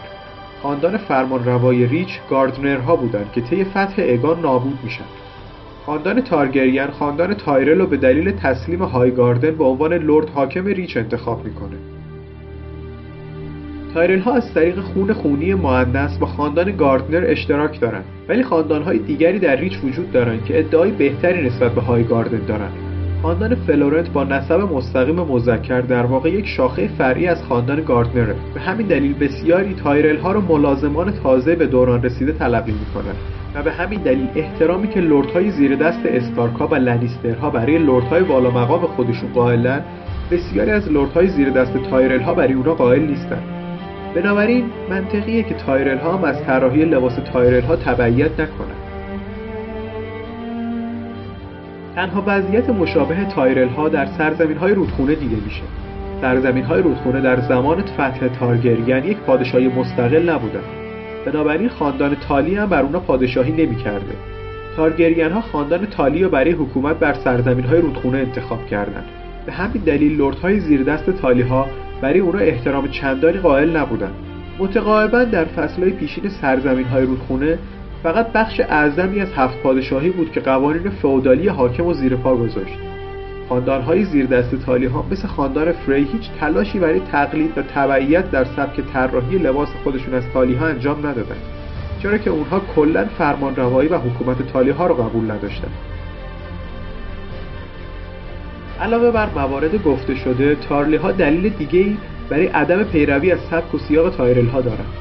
[0.62, 5.05] خاندان فرمانروای ریچ گاردنرها بودند که طی فتح اگان نابود میشن.
[5.87, 11.44] خاندان تارگریان خاندان تایرل رو به دلیل تسلیم هایگاردن به عنوان لرد حاکم ریچ انتخاب
[11.44, 11.93] می‌کنه.
[13.94, 18.04] تایرل ها از طریق خط خونی مونث با خاندان گاردنر اشتراک دارند.
[18.28, 22.46] ولی خاندان های دیگری در ریچ وجود دارند که ادعای بهتری نسبت به های گاردن
[22.46, 22.72] دارند.
[23.22, 28.61] خاندان فلورنت با نسب مستقیم مذکر در واقع یک شاخه فرعی از خاندان گاردنره به
[28.61, 33.16] همین دلیل بسیاری تایرل ها را ملازمان تازه به دوران رسیده تلقی می‌کنند.
[33.54, 38.50] و به همین دلیل احترامی که لردهای زیر دست استارکا و لنیسترها برای لردهای والا
[38.50, 39.80] مقام خودشون قائلن
[40.30, 43.63] بسیاری از لردهای زیر دست تایرل ها برای اونا قائل نیستند
[44.14, 48.85] بنابراین منطقیه که تارلی ها هم از طراحی لباس تایرل ها تبعیت نکنند.
[51.94, 55.62] تنها وضعیت مشابه تایرل ها در سرزمین های رودخونه دیده میشه.
[56.20, 60.62] سرزمین های رودخونه در زمان فتح تارگریانی یک پادشاهی مستقل نبودن
[61.27, 64.14] بنابراین خاندان تالی هم بر اونا پادشاهی نمی‌کرده.
[64.77, 69.05] تارگریان ها خاندان تالی رو برای حکومت بر سرزمین های رودخونه انتخاب کردند.
[69.46, 71.66] به همین دلیل لردهای زیر دست تالی ها
[72.02, 74.14] برای اونا احترام چندانی قائل نبودند
[74.59, 77.59] متقاعبا در فصلهای پیشین سرزمین های رودخونه
[78.02, 82.78] فقط بخش اعظمی از هفت پادشاهی بود که قوانین فئودالی حاکم و زیر پا گذاشت.
[83.48, 88.44] خاندانهای زیر دست تالی ها مثل خاندان فری هیچ تلاشی برای تقلید و تبعیت در
[88.44, 91.42] سبک طراحی لباس خودشون از تالی ها انجام ندادند
[92.02, 95.93] چرا که اونها کلا فرمان روایی و حکومت تالی ها رو قبول نداشتند
[98.80, 101.96] علاوه بر موارد گفته شده تارلی ها دلیل دیگه
[102.30, 104.92] برای عدم پیروی از سبک و سیاق تایرل ها دارند.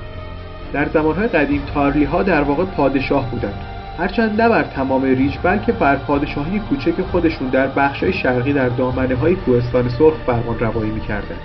[0.73, 3.65] در زمانهای قدیم تارلی ها در واقع پادشاه بودند.
[3.97, 9.15] هرچند نه بر تمام ریچ بلکه بر پادشاهی کوچک خودشون در بخشهای شرقی در دامنه
[9.15, 11.41] های کوهستان سرخ فرمان روایی می‌کردند.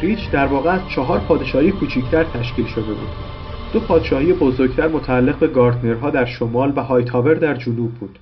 [0.00, 3.08] ریچ در واقع از چهار پادشاهی کوچکتر تشکیل شده بود.
[3.72, 8.18] دو پادشاهی بزرگتر متعلق به گاردنرها در شمال و هایتاور در جنوب بود.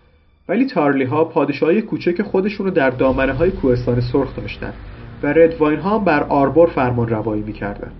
[0.48, 4.74] ولی تارلی ها پادشاهی کوچک خودشون رو در دامنه های کوهستان سرخ داشتند
[5.22, 7.92] و ردواین ها بر آربور فرمان روایی می‌کردند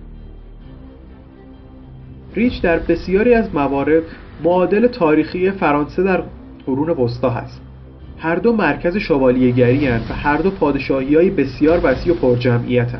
[2.35, 4.03] ریچ در بسیاری از موارد
[4.43, 6.23] معادل تاریخی فرانسه در
[6.65, 7.61] قرون وسطا هست.
[8.17, 12.91] هر دو مرکز شوالیهگری و هر دو پادشاهی های بسیار وسیع و پرجمعیت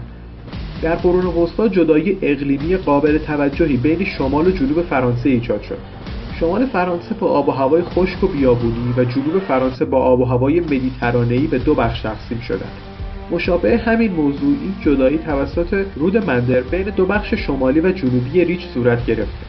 [0.81, 5.77] در قرون وسطا جدایی اقلیمی قابل توجهی بین شمال و جنوب فرانسه ایجاد شد.
[6.39, 10.25] شمال فرانسه با آب و هوای خشک و بیابونی و جنوب فرانسه با آب و
[10.25, 12.71] هوای مدیترانه‌ای به دو بخش تقسیم شدند.
[13.31, 18.61] مشابه همین موضوع این جدایی توسط رود مندر بین دو بخش شمالی و جنوبی ریچ
[18.73, 19.45] صورت گرفته.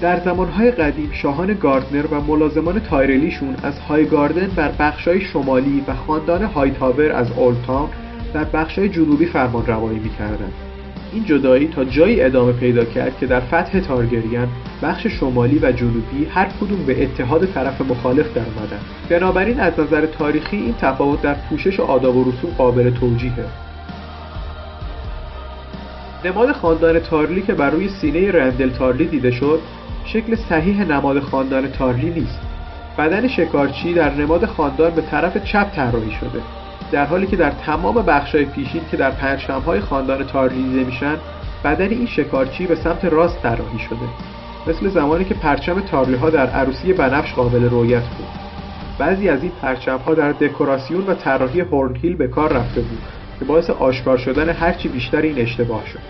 [0.00, 5.94] در زمانهای قدیم شاهان گاردنر و ملازمان تایرلیشون از های گاردن بر بخشای شمالی و
[5.94, 7.88] خاندان های تاور از اولتان
[8.34, 10.65] در بخشای جنوبی فرمان روایی می‌کردند.
[11.16, 14.48] این جدایی تا جایی ادامه پیدا کرد که در فتح تارگریان
[14.82, 20.06] بخش شمالی و جنوبی هر کدوم به اتحاد طرف مخالف در اومدن بنابراین از نظر
[20.06, 23.44] تاریخی این تفاوت در پوشش و آداب و رسوم قابل توجیهه.
[26.24, 29.60] نماد خاندان تارلی که بر روی سینه رندل تارلی دیده شد
[30.04, 32.40] شکل صحیح نماد خاندان تارلی نیست.
[32.98, 36.42] بدن شکارچی در نماد خاندان به طرف چپ طراحی شده.
[36.92, 41.16] در حالی که در تمام بخشای پیشین که در پرچمهای خاندان تارلی دیده میشن
[41.64, 44.08] بدن این شکارچی به سمت راست طراحی شده.
[44.66, 48.28] مثل زمانی که پرچم تارلی ها در عروسی بنفش قابل رویت بود.
[48.98, 53.02] بعضی از این پرچم ها در دکوراسیون و طراحی هورنهیل به کار رفته بود
[53.38, 56.00] که باعث آشکار شدن هرچی بیشتر این اشتباه شد.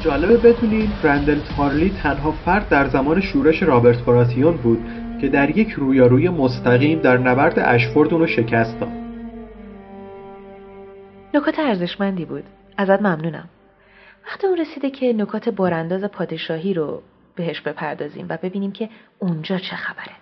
[0.00, 4.84] جالبه بدونین رندل تارلی تنها فرد در زمان شورش رابرت براتیون بود
[5.20, 8.88] که در یک رویاروی مستقیم در نبرد اشفورد اونو شکست داد.
[11.34, 12.44] نکات ارزشمندی بود.
[12.76, 13.48] ازت ممنونم.
[14.26, 17.02] وقتی اون رسیده که نکات بارانداز پادشاهی رو
[17.34, 20.12] بهش بپردازیم و ببینیم که اونجا چه خبره.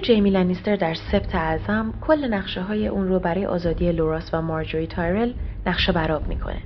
[0.00, 4.86] جیمی لنیستر در سپت اعظم کل نقشه های اون رو برای آزادی لوراس و مارجوری
[4.86, 5.32] تایرل
[5.66, 6.62] نقش بر آب می‌کنه.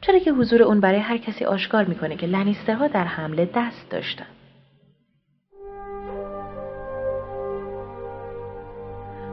[0.00, 4.26] چرا که حضور اون برای هر کسی آشکار می‌کنه که لنیسترها در حمله دست داشتن.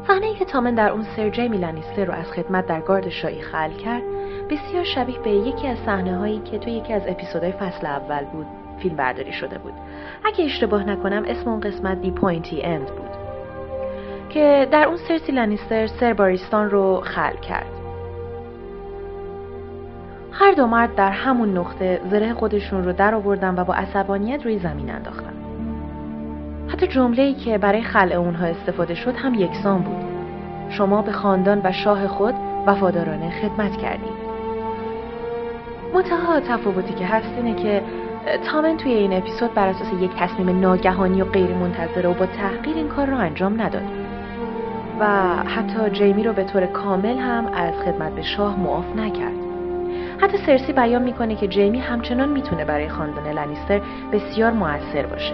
[0.08, 3.74] صحنه که تامن در اون سر جیمی لنیستر رو از خدمت در گارد شاهی خلع
[3.74, 4.04] کرد
[4.50, 8.61] بسیار شبیه به یکی از صحنه هایی که تو یکی از اپیزودهای فصل اول بود
[8.82, 9.74] فیلم برداری شده بود.
[10.26, 13.12] اگه اشتباه نکنم اسم اون قسمت دی پوینتی اند بود.
[14.30, 17.72] که در اون سرسی لنیستر سر باریستان رو خل کرد.
[20.32, 24.60] هر دو مرد در همون نقطه زره خودشون رو در آوردن و با عصبانیت روی
[24.60, 25.34] زمین انداختن.
[26.68, 30.12] حتی جمله که برای خلع اونها استفاده شد هم یکسان بود.
[30.70, 32.36] شما به خاندان و شاه خود
[32.68, 34.22] وفادارانه خدمت کردید
[35.94, 37.82] منتها تفاوتی که هست اینه که
[38.46, 42.76] تامن توی این اپیزود بر اساس یک تصمیم ناگهانی و غیر منتظره و با تحقیر
[42.76, 43.84] این کار را انجام نداد.
[45.00, 45.06] و
[45.44, 49.34] حتی جیمی رو به طور کامل هم از خدمت به شاه معاف نکرد.
[50.22, 55.34] حتی سرسی بیان می‌کنه که جیمی همچنان می‌تونه برای خاندان لنیستر بسیار موثر باشه.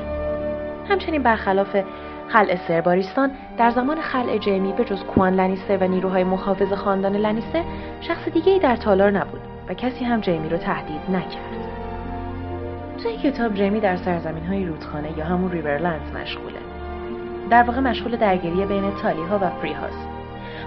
[0.89, 1.77] همچنین برخلاف
[2.27, 7.63] خلع سرباریستان در زمان خلع جیمی به جز کوان لنیستر و نیروهای محافظ خاندان لنیستر
[8.01, 11.56] شخص دیگه ای در تالار نبود و کسی هم جیمی رو تهدید نکرد.
[13.03, 16.59] توی کتاب جیمی در سرزمین های رودخانه یا همون ریورلندز مشغوله.
[17.49, 20.07] در واقع مشغول درگیری بین تالی ها و فری هاست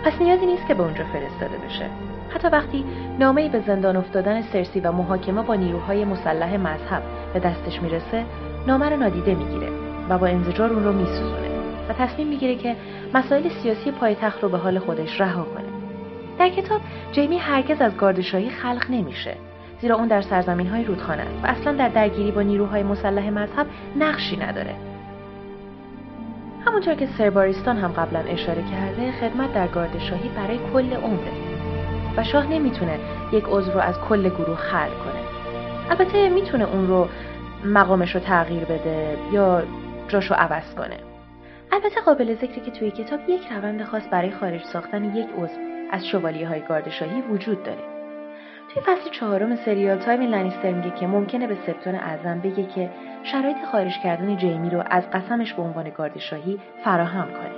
[0.04, 1.86] پس نیازی نیست که به اونجا فرستاده بشه.
[2.34, 2.84] حتی وقتی
[3.18, 7.02] نامه‌ای به زندان افتادن سرسی و محاکمه با نیروهای مسلح مذهب
[7.34, 8.24] به دستش می‌رسه
[8.66, 9.68] نامه رو نادیده می‌گیره
[10.08, 11.50] و با انزجار اون رو میسوزونه
[11.88, 12.76] و تصمیم می‌گیره که
[13.14, 15.68] مسائل سیاسی پایتخت رو به حال خودش رها کنه.
[16.38, 16.80] در کتاب
[17.12, 19.34] جیمی هرگز از گاردشاهی خلق نمیشه.
[19.80, 23.66] زیرا اون در سرزمین های رودخانه است و اصلا در درگیری با نیروهای مسلح مذهب
[23.96, 24.74] نقشی نداره.
[26.66, 31.32] همونطور که سرباریستان هم قبلا اشاره کرده خدمت در گاردشاهی برای کل عمره
[32.16, 32.98] و شاه نمی‌تونه
[33.32, 35.22] یک عضو رو از کل گروه خلق کنه.
[35.90, 37.08] البته می‌تونه اون رو
[37.64, 39.62] مقامش رو تغییر بده یا
[40.08, 40.96] جاشو عوض کنه.
[41.72, 45.58] البته قابل ذکره که توی کتاب یک روند خاص برای خارج ساختن یک عضو
[45.92, 47.89] از شوالیه های گاردشاهی وجود داره.
[48.74, 52.90] توی فصل چهارم سریال تایوین لنیستر میگه که ممکنه به سپتون اعظم بگه که
[53.22, 57.50] شرایط خارج کردن جیمی رو از قسمش به عنوان گاردشاهی فراهم کنه.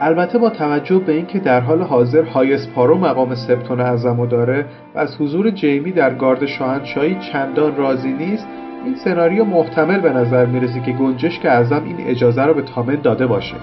[0.00, 5.20] البته با توجه به اینکه در حال حاضر هایسپارو مقام سپتون اعظم داره و از
[5.20, 8.48] حضور جیمی در گارد شاهنشاهی چندان راضی نیست
[8.84, 13.26] این سناریو محتمل به نظر می‌رسه که گنجشک اعظم این اجازه رو به تامن داده
[13.26, 13.56] باشه.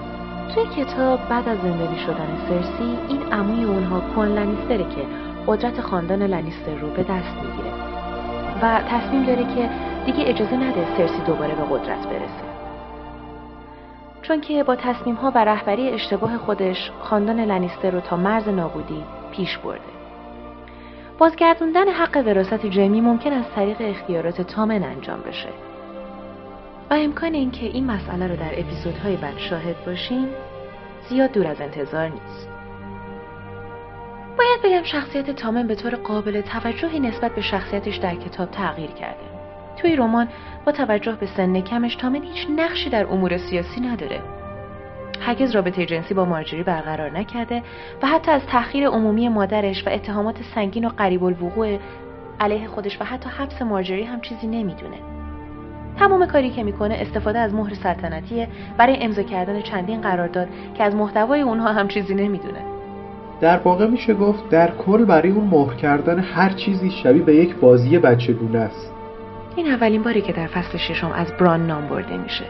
[0.54, 6.22] توی کتاب بعد از زندگی شدن سرسی این عموی اونها کون لنیستره که قدرت خاندان
[6.22, 7.72] لنیستر رو به دست می‌گیره.
[8.62, 9.70] و تصمیم داره که
[10.06, 12.44] دیگه اجازه نده سرسی دوباره به قدرت برسه.
[14.22, 19.04] چون که با تصمیم ها و رهبری اشتباه خودش خاندان لنیستر رو تا مرز نابودی
[19.32, 19.94] پیش برده.
[21.18, 25.48] بازگردوندن حق وراست جیمی ممکن از طریق اختیارات تامن انجام بشه.
[26.90, 30.26] و امکان اینکه این مسئله رو در اپیزودهای بعد شاهد باشیم
[31.08, 32.53] زیاد دور از انتظار نیست.
[34.38, 39.24] باید بگم شخصیت تامن به طور قابل توجهی نسبت به شخصیتش در کتاب تغییر کرده.
[39.76, 40.28] توی رمان
[40.66, 44.20] با توجه به سن کمش تامن هیچ نقشی در امور سیاسی نداره.
[45.20, 47.62] هرگز رابطه جنسی با مارجری برقرار نکرده
[48.02, 51.78] و حتی از تأخیر عمومی مادرش و اتهامات سنگین و قریب الوقوع
[52.40, 54.96] علیه خودش و حتی حبس مارجری هم چیزی نمی‌دونه.
[55.98, 60.94] تمام کاری که می‌کنه استفاده از مهر سلطنتیه برای امضا کردن چندین قرارداد که از
[60.94, 62.73] محتوای اونها هم چیزی نمی‌دونه.
[63.40, 67.56] در واقع میشه گفت در کل برای اون مهر کردن هر چیزی شبیه به یک
[67.56, 68.92] بازی بچگونه است.
[69.56, 72.44] این اولین باری که در فصل ششم از بران نام برده میشه.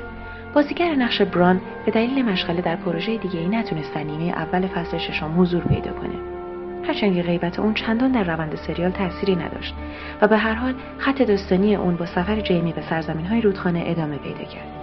[0.54, 5.40] بازیگر نقش بران به دلیل مشغله در پروژه دیگه ای نتونست نیمه اول فصل ششم
[5.40, 6.34] حضور پیدا کنه.
[6.86, 9.74] هرچند غیبت اون چندان در روند سریال تأثیری نداشت
[10.22, 14.18] و به هر حال خط داستانی اون با سفر جیمی به سرزمین های رودخانه ادامه
[14.18, 14.73] پیدا کرد.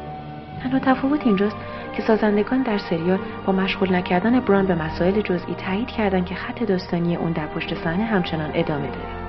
[0.64, 1.55] تنها تفاوت اینجاست
[1.95, 6.64] که سازندگان در سریال با مشغول نکردن بران به مسائل جزئی تایید کردند که خط
[6.64, 9.22] داستانی اون در پشت صحنه همچنان ادامه داره.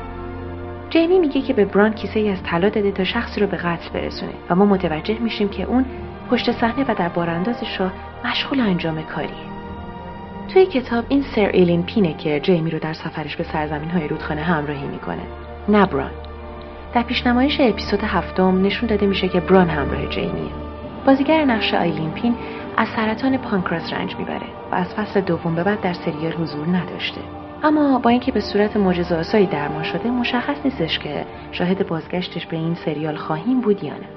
[0.90, 3.90] جیمی میگه که به بران کیسه ای از طلا داده تا شخصی رو به قتل
[3.94, 5.84] برسونه و ما متوجه میشیم که اون
[6.30, 7.92] پشت صحنه و در بارانداز شاه
[8.24, 9.52] مشغول انجام کاریه.
[10.52, 14.42] توی کتاب این سر ایلین پینه که جیمی رو در سفرش به سرزمین های رودخانه
[14.42, 15.22] همراهی می‌کنه.
[15.68, 16.10] نه بران.
[16.94, 20.71] در پیشنمایش اپیزود هفتم نشون داده میشه که بران همراه جیمیه
[21.07, 22.34] بازیگر نقش آیلین پین
[22.76, 27.20] از سرطان پانکراس رنج می‌بره و از فصل دوم به بعد در سریال حضور نداشته.
[27.62, 32.74] اما با اینکه به صورت معجزه‌آسایی درمان شده مشخص نیستش که شاهد بازگشتش به این
[32.74, 34.09] سریال خواهیم بود یا نه.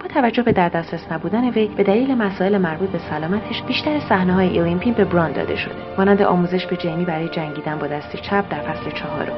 [0.00, 4.34] با توجه به در دسترس نبودن وی به دلیل مسائل مربوط به سلامتش بیشتر صحنه
[4.34, 5.74] های ایلینپین به بران داده شده.
[5.98, 9.36] مانند آموزش به جیمی برای جنگیدن با دست چپ در فصل چهارم.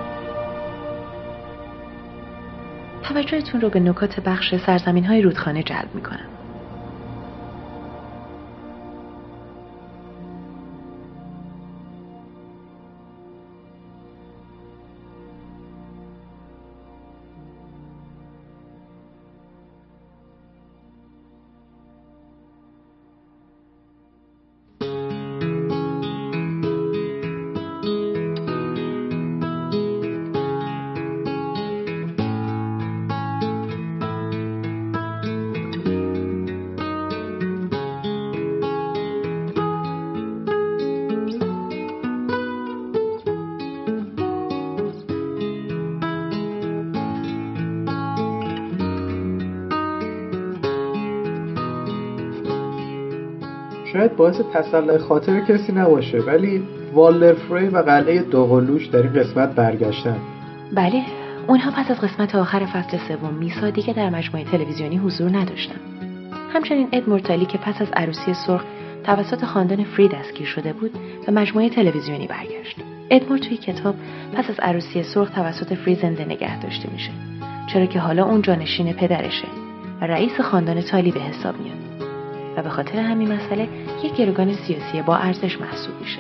[3.02, 6.35] توجهتون رو به نکات بخش سرزمین های رودخانه جلب می‌کنم.
[53.96, 56.62] شاید باعث تسلح خاطر کسی نباشه ولی
[56.94, 60.16] والر فری و قلعه دوقلوش در این قسمت برگشتن.
[60.72, 61.02] بله
[61.48, 65.80] اونها پس از قسمت آخر فصل سوم میسا دیگه در مجموعه تلویزیونی حضور نداشتن.
[66.52, 68.64] همچنین اد مورتالی که پس از عروسی سرخ
[69.04, 70.90] توسط خاندان فری دستگیر شده بود
[71.26, 72.76] به مجموعه تلویزیونی برگشت.
[73.10, 73.94] ادمور توی کتاب
[74.34, 77.10] پس از عروسی سرخ توسط فری زنده نگه داشته میشه
[77.72, 79.48] چرا که حالا اون جانشین پدرشه
[80.00, 81.95] و رئیس خاندان تالی به حساب میاد.
[82.56, 83.68] و به خاطر همین مسئله
[84.02, 86.18] یک گروگان سیاسی با ارزش محسوب میشه.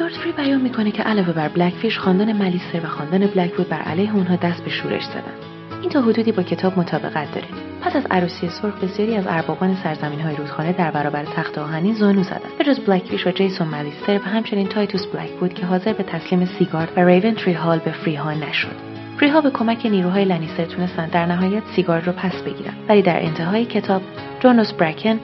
[0.00, 4.14] لورد فری بیان می‌کنه که علاوه بر بلکفیش خاندان ملیستر و خاندان بلکوود بر علیه
[4.14, 5.34] اونها دست به شورش زدن.
[5.80, 7.46] این تا حدودی با کتاب مطابقت داره.
[7.82, 12.22] پس از عروسی سرخ بسیاری از اربابان سرزمین های رودخانه در برابر تخت آهنی زانو
[12.22, 16.44] زدند به جز بلکفیش و جیسون ملیستر و همچنین تایتوس بلکوود که حاضر به تسلیم
[16.44, 18.87] سیگارد و ریونتری هال به فریها نشد.
[19.18, 22.74] فریها به کمک نیروهای لنیستر تونستند در نهایت سیگارد رو پس بگیرن.
[22.88, 24.02] ولی در انتهای کتاب
[24.40, 25.20] جونوس برکن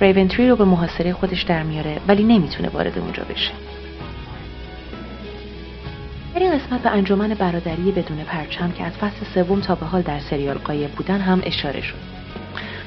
[0.00, 3.50] ریونتری رو به محاصره خودش در میاره ولی نمی‌تونه وارد اونجا بشه.
[6.34, 10.02] در این قسمت به انجمن برادری بدون پرچم که از فصل سوم تا به حال
[10.02, 11.98] در سریال قایب بودن هم اشاره شد.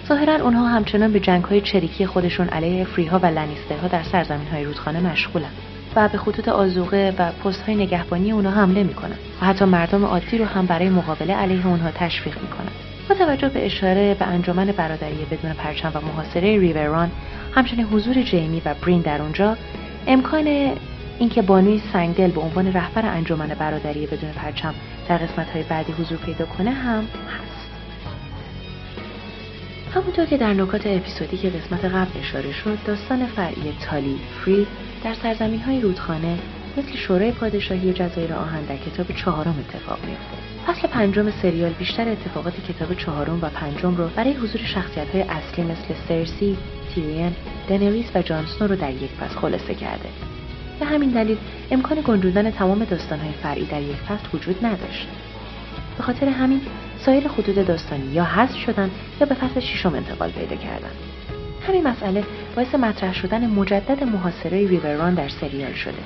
[0.07, 4.63] ظاهرا اونها همچنان به جنگ های چریکی خودشون علیه فریها و لنیسترها در سرزمین های
[4.63, 5.51] رودخانه مشغولن.
[5.95, 9.15] و به خطوط آزوقه و پست های نگهبانی اونها حمله می‌کنن.
[9.41, 12.71] و حتی مردم عادی رو هم برای مقابله علیه اونها تشویق می‌کنن.
[13.09, 17.11] با توجه به اشاره به انجمن برادری بدون پرچم و محاصره ریوران
[17.55, 19.57] همچنین حضور جیمی و برین در اونجا
[20.07, 20.75] امکان
[21.19, 24.73] اینکه بانوی سنگدل به عنوان رهبر انجمن برادری بدون پرچم
[25.09, 27.50] در قسمت های بعدی حضور پیدا کنه هم هست.
[29.93, 34.67] همونطور که در نکات اپیزودی که قسمت قبل اشاره شد داستان فرعی تالی فری
[35.03, 36.37] در سرزمین های رودخانه
[36.77, 40.37] مثل شورای پادشاهی جزایر آهن در کتاب چهارم اتفاق میافته.
[40.67, 45.63] فصل پنجم سریال بیشتر اتفاقات کتاب چهارم و پنجم رو برای حضور شخصیت های اصلی
[45.63, 46.57] مثل سرسی،
[46.95, 47.35] تیرین،
[47.69, 50.09] دنریس و جانسنو رو در یک فصل خلاصه کرده.
[50.79, 51.37] به همین دلیل
[51.71, 55.07] امکان گنجوندن تمام داستانهای فرعی در یک فصل وجود نداشت.
[55.97, 56.61] به خاطر همین
[57.05, 58.91] سایر خطوط داستانی یا حذف شدن
[59.21, 60.91] یا به فصل ششم انتقال پیدا کردن.
[61.67, 62.23] همین مسئله
[62.55, 66.03] باعث مطرح شدن مجدد محاصره ریوران در سریال شده.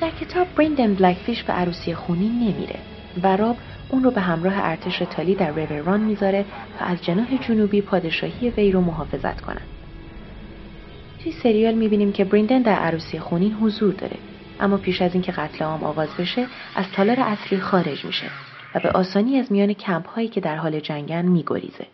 [0.00, 2.78] در کتاب بریندن بلکفیش به عروسی خونی نمیره
[3.22, 3.56] و راب
[3.88, 6.44] اون رو به همراه ارتش تالی در ریوران می‌ذاره
[6.78, 9.66] تا از جناح جنوبی پادشاهی وی رو محافظت کنند
[11.22, 14.16] توی سریال می‌بینیم که بریندن در عروسی خونین حضور داره
[14.60, 18.26] اما پیش از اینکه قتل عام آغاز بشه از تالار اصلی خارج میشه.
[18.78, 21.86] به آسانی از میان کمپ هایی که در حال جنگن میگریزه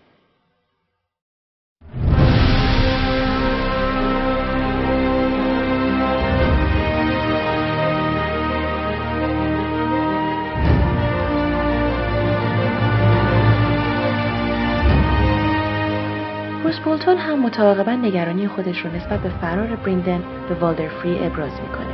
[16.74, 21.52] بروس بولتون هم متعاقبا نگرانی خودش رو نسبت به فرار بریندن به والدر فری ابراز
[21.60, 21.93] می‌کنه.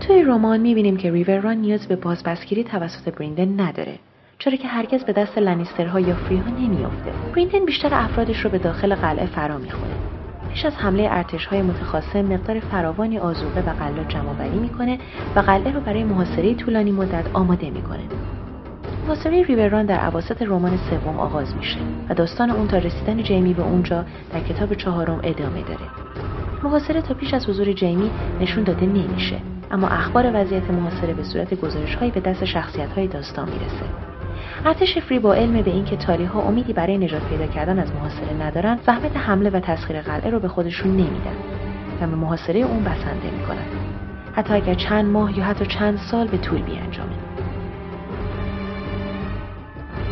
[0.00, 3.98] توی رمان می‌بینیم که ریوران نیاز به بازپسگیری توسط بریندن نداره.
[4.38, 7.14] چرا که هرگز به دست لنیسترها یا فریها نمیافته.
[7.32, 9.96] بریندن بیشتر افرادش رو به داخل قلعه فرا می‌خونه.
[10.48, 14.98] پیش از حمله ارتشهای متخاصم مقدار فراوانی آزوقه و غلات جمعآوری می‌کنه
[15.36, 18.08] و قلعه رو برای محاصره طولانی مدت آماده می‌کنه.
[19.08, 21.78] محاصره ریوران در عواسط رمان سوم آغاز میشه
[22.08, 25.84] و داستان اون تا رسیدن جیمی به اونجا در کتاب چهارم ادامه داره.
[26.62, 29.36] محاصره تا پیش از حضور جیمی نشون داده نمیشه
[29.70, 33.84] اما اخبار وضعیت محاصره به صورت گزارش هایی به دست شخصیت های داستان می‌رسه.
[34.64, 38.42] ارتش فری با علم به اینکه تالی ها امیدی برای نجات پیدا کردن از محاصره
[38.42, 41.36] ندارن زحمت حمله و تسخیر قلعه رو به خودشون نمیدن
[42.00, 43.66] و به محاصره اون بسنده می‌کنن.
[44.32, 47.27] حتی اگر چند ماه یا حتی چند سال به طول بیانجامه.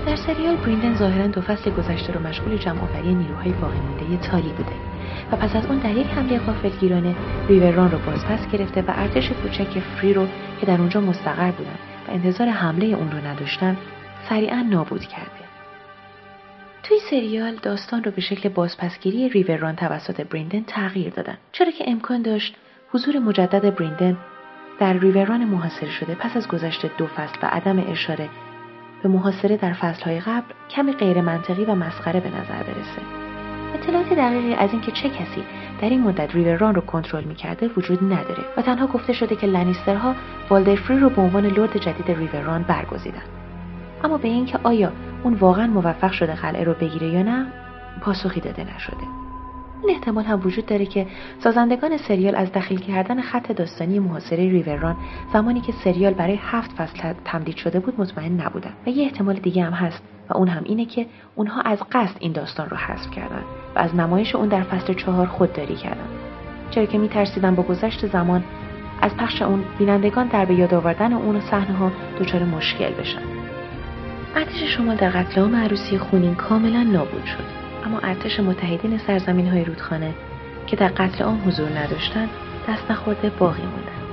[0.06, 4.72] در سریال بریندن ظاهرا دو فصل گذشته رو مشغول جمعآوری نیروهای باقی مونده تالی بوده.
[5.32, 7.14] و پس از اون در یک حمله غافلگیرانه
[7.48, 10.26] ریوران رو بازپس گرفته و ارتش کوچک فری رو
[10.60, 11.78] که در اونجا مستقر بودن
[12.08, 13.76] و انتظار حمله اون رو نداشتن
[14.28, 15.46] سریعا نابود کرده.
[16.82, 21.36] توی سریال داستان رو به شکل بازپسگیری ریوران توسط بریندن تغییر دادن.
[21.52, 22.56] چرا که امکان داشت
[22.92, 24.16] حضور مجدد بریندن
[24.80, 28.28] در ریوران محاصره شده پس از گذشت دو فصل و عدم اشاره
[29.02, 33.02] به محاصره در فصلهای قبل کمی غیر منطقی و مسخره به نظر برسه.
[33.74, 35.44] اطلاعات دقیقی از اینکه چه کسی
[35.80, 40.14] در این مدت ریوران رو کنترل می‌کرده وجود نداره و تنها گفته شده که لنیسترها
[40.50, 43.22] والدرفری رو به عنوان لرد جدید ریوران برگزیدن.
[44.04, 44.92] اما به اینکه آیا
[45.22, 47.46] اون واقعا موفق شده قلعه رو بگیره یا نه
[48.00, 49.25] پاسخی داده نشده.
[49.82, 51.06] این احتمال هم وجود داره که
[51.38, 54.96] سازندگان سریال از دخیل کردن خط داستانی محاصره ریوران
[55.32, 58.72] زمانی که سریال برای هفت فصل تمدید شده بود مطمئن نبودن.
[58.86, 62.32] و یه احتمال دیگه هم هست و اون هم اینه که اونها از قصد این
[62.32, 63.42] داستان رو حذف کردن
[63.74, 66.08] و از نمایش اون در فصل چهار خودداری کردن.
[66.70, 68.44] چرا که میترسیدن با گذشت زمان
[69.02, 73.22] از پخش اون بینندگان در به یاد آوردن اون صحنه ها دچار مشکل بشن.
[74.36, 77.55] ارتش شمال در قتل عام عروسی خونین کاملا نابود شد.
[77.86, 80.14] اما ارتش متحدین سرزمین های رودخانه
[80.66, 82.28] که در قتل عام حضور نداشتند
[82.68, 84.06] دست نخورده باقی موندن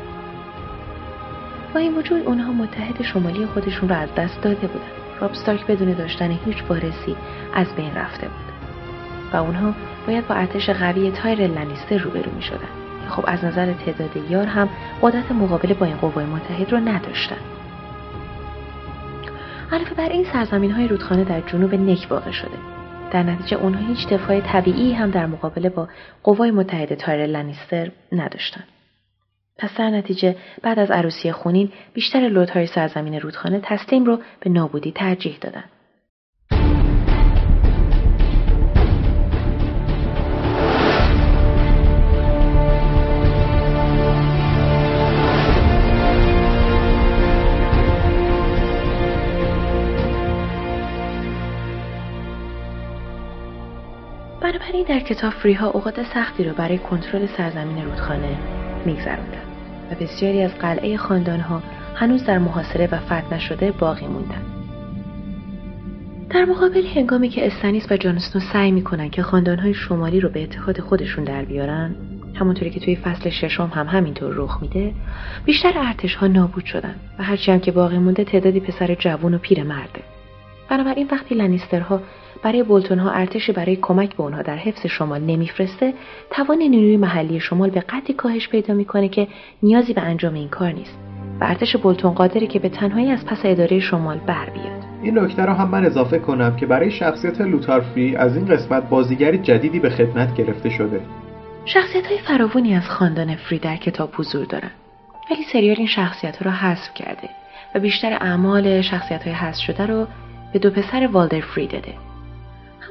[1.74, 5.94] با این وجود اونها متحد شمالی خودشون را از دست داده بودند راب استارک بدون
[5.94, 7.16] داشتن هیچ وارثی
[7.54, 8.54] از بین رفته بود
[9.34, 9.74] و اونها
[10.08, 12.70] باید با ارتش قوی تایر لنیستر روبرو می شدن.
[13.10, 14.70] خب از نظر تعداد یار هم
[15.02, 17.38] قدرت مقابله با این قوای متحد رو نداشتن.
[19.72, 22.58] علاوه بر این سرزمین های رودخانه در جنوب نک واقع شده.
[23.14, 25.88] در نتیجه اونها هیچ دفاع طبیعی هم در مقابله با
[26.24, 28.68] قوای متحد تایر لنیستر نداشتند.
[29.58, 34.92] پس در نتیجه بعد از عروسی خونین بیشتر لودهای سرزمین رودخانه تسلیم رو به نابودی
[34.92, 35.70] ترجیح دادند.
[54.64, 58.38] بنابراین در کتاب فریها اوقات سختی را برای کنترل سرزمین رودخانه
[58.86, 59.48] میگذراندند
[59.92, 61.62] و بسیاری از قلعه خاندانها
[61.96, 64.46] هنوز در محاصره و فتح نشده باقی موندند
[66.30, 70.80] در مقابل هنگامی که استنیس و جانسنو سعی می‌کنند که خاندانهای شمالی رو به اتحاد
[70.80, 71.96] خودشون در بیارن
[72.36, 74.94] همونطوری که توی فصل ششم هم همینطور رخ میده
[75.46, 79.38] بیشتر ارتش ها نابود شدن و هرچی هم که باقی مونده تعدادی پسر جوون و
[79.38, 80.02] پیر مرده.
[80.70, 82.02] بنابراین وقتی لنیسترها
[82.44, 85.94] برای بولتون ها ارتشی برای کمک به اونها در حفظ شمال نمیفرسته
[86.30, 89.28] توان نیروی محلی شمال به قدری کاهش پیدا می‌کنه که
[89.64, 90.98] نیازی به انجام این کار نیست.
[91.42, 94.84] و ارتش بولتون قادره که به تنهایی از پس اداره شمال بر بیاد.
[95.04, 99.38] این نکته را هم من اضافه کنم که برای شخصیت لوتارفری از این قسمت بازیگری
[99.38, 101.02] جدیدی به خدمت گرفته شده.
[101.66, 104.72] شخصیت های فراوانی از خاندان فری در کتاب حضور دارن.
[105.32, 107.30] ولی سریال این شخصیت ها را حذف کرده
[107.76, 110.08] و بیشتر اعمال شخصیت های حذف شده رو
[110.54, 111.94] به دو پسر والدر فری داده.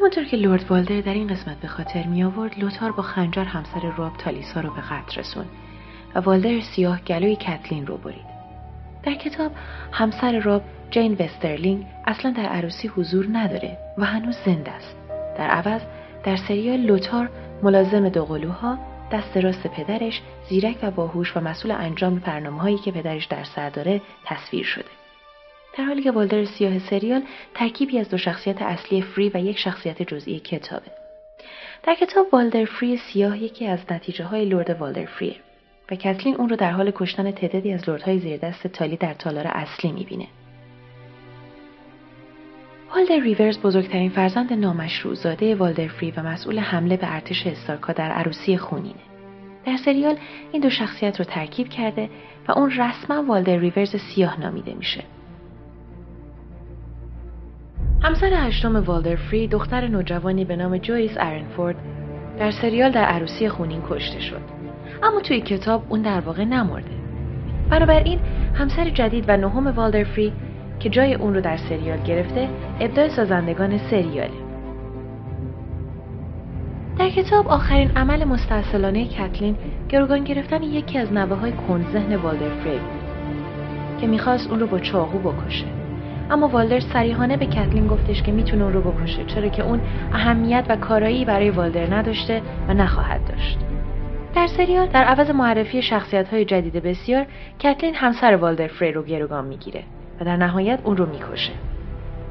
[0.02, 3.92] همانطور که لورد والدر در این قسمت به خاطر می آورد لوتار با خنجر همسر
[3.96, 5.44] راب تالیسا رو به قتل رسون
[6.14, 8.26] و والدر سیاه گلوی کتلین رو برید.
[9.02, 9.52] در کتاب
[9.92, 14.96] همسر راب جین وسترلینگ اصلا در عروسی حضور نداره و هنوز زنده است.
[15.38, 15.82] در عوض
[16.24, 17.30] در سریال لوتار
[17.62, 18.78] ملازم دوقلوها
[19.12, 23.70] دست راست پدرش زیرک و باهوش و مسئول انجام برنامه هایی که پدرش در سر
[23.70, 25.01] داره تصویر شده.
[25.78, 27.22] در حالی که والدر سیاه سریال
[27.54, 30.90] ترکیبی از دو شخصیت اصلی فری و یک شخصیت جزئی کتابه.
[31.82, 35.36] در کتاب والدر فری سیاه یکی از نتیجه های لورد والدر فریه
[35.90, 39.46] و کتلین اون رو در حال کشتن تعدادی از لردهای زیر دست تالی در تالار
[39.46, 40.26] اصلی می‌بینه.
[42.94, 48.10] والدر ریورز بزرگترین فرزند نامشروع زاده والدر فری و مسئول حمله به ارتش استارکا در
[48.10, 49.02] عروسی خونینه.
[49.66, 50.16] در سریال
[50.52, 52.10] این دو شخصیت رو ترکیب کرده
[52.48, 55.04] و اون رسما والدر ریورز سیاه نامیده میشه.
[58.02, 61.76] همسر هشتم والدر فری دختر نوجوانی به نام جویس ارنفورد
[62.38, 64.40] در سریال در عروسی خونین کشته شد.
[65.02, 66.90] اما توی کتاب اون در واقع نمرده.
[67.70, 68.18] بنابراین
[68.54, 70.32] همسر جدید و نهم والدر فری
[70.80, 72.48] که جای اون رو در سریال گرفته
[72.80, 74.42] ابداع سازندگان سریاله.
[76.98, 79.56] در کتاب آخرین عمل مستاصلانه کتلین
[79.88, 81.52] گروگان گرفتن یکی از نوه های
[81.92, 82.80] ذهن والدر فری
[84.00, 85.81] که می‌خواست اون رو با چاقو بکشه.
[86.30, 89.80] اما والدر صریحانه به کتلین گفتش که می‌تونه اون رو بکشه چرا که اون
[90.12, 93.58] اهمیت و کارایی برای والدر نداشته و نخواهد داشت.
[94.34, 97.26] در سریال در عوض معرفی شخصیت های جدید بسیار
[97.58, 99.82] کتلین همسر والدر فری رو گروگان می‌گیره
[100.20, 101.52] و در نهایت اون رو می‌کشه.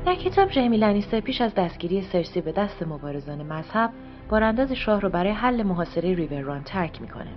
[0.05, 3.89] در کتاب جیمی لنیستر پیش از دستگیری سرسی به دست مبارزان مذهب
[4.29, 7.31] بارانداز شاه رو برای حل محاصره ریورران ترک می‌کنه.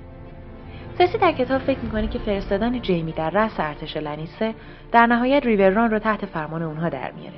[0.98, 4.54] سرسی در کتاب فکر می‌کنه که فرستادن جیمی در رأس ارتش لنیسه
[4.94, 7.36] در نهایت ریوران رو تحت فرمان اونها در میاره.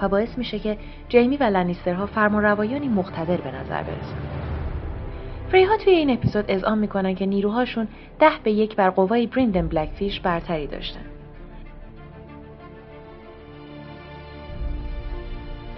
[0.00, 0.78] و باعث میشه که
[1.08, 4.16] جیمی و لنیسترها فرمان روایانی مقتدر به نظر برسن.
[5.48, 10.20] فریها توی این اپیزود اذعان می‌کنن که نیروهاشون ده به یک بر قوای بریندن بلکفیش
[10.20, 11.04] برتری داشتن.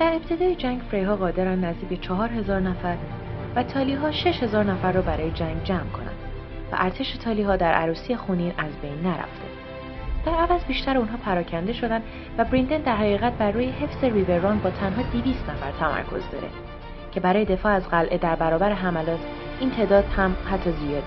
[0.01, 2.97] در ابتدای جنگ فریها قادرن نزدیک به چهار هزار نفر
[3.57, 6.17] و تالیها شش هزار نفر رو برای جنگ جمع کنند.
[6.73, 9.56] و ارتش تالیها در عروسی خونین از بین نرفته.
[10.27, 12.03] در عوض بیشتر اونها پراکنده شدن
[12.39, 16.49] و بریندن در حقیقت بر روی حفظ ریوران با تنها 200 نفر تمرکز داره
[17.13, 19.19] که برای دفاع از قلعه در برابر حملات
[19.61, 21.07] این تعداد هم حتی زیاده.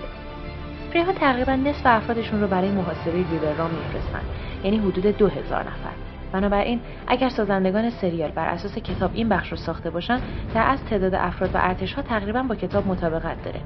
[0.90, 4.22] فریها تقریبا نصف افرادشون رو برای محاصره ریوران میفرستن
[4.64, 5.94] یعنی حدود 2000 نفر.
[6.32, 10.20] بنابراین اگر سازندگان سریال بر اساس کتاب این بخش رو ساخته باشن
[10.54, 13.60] در از تعداد افراد و ارتش ها تقریبا با کتاب مطابقت داره.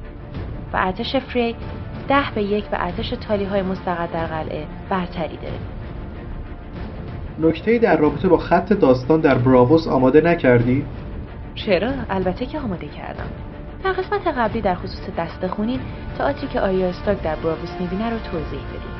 [0.74, 1.56] و ارتش فری
[2.08, 5.60] ده به یک به ارتش تالی های مستقر در قلعه برتری داره
[7.40, 10.86] نکته در رابطه با خط داستان در براووس آماده نکردی؟
[11.56, 13.30] چرا؟ البته که آماده کردم
[13.84, 15.80] در قسمت قبلی در خصوص دست خونین
[16.18, 18.94] تئاتری که آریا استارک در براووس می‌بینه رو توضیح دادیم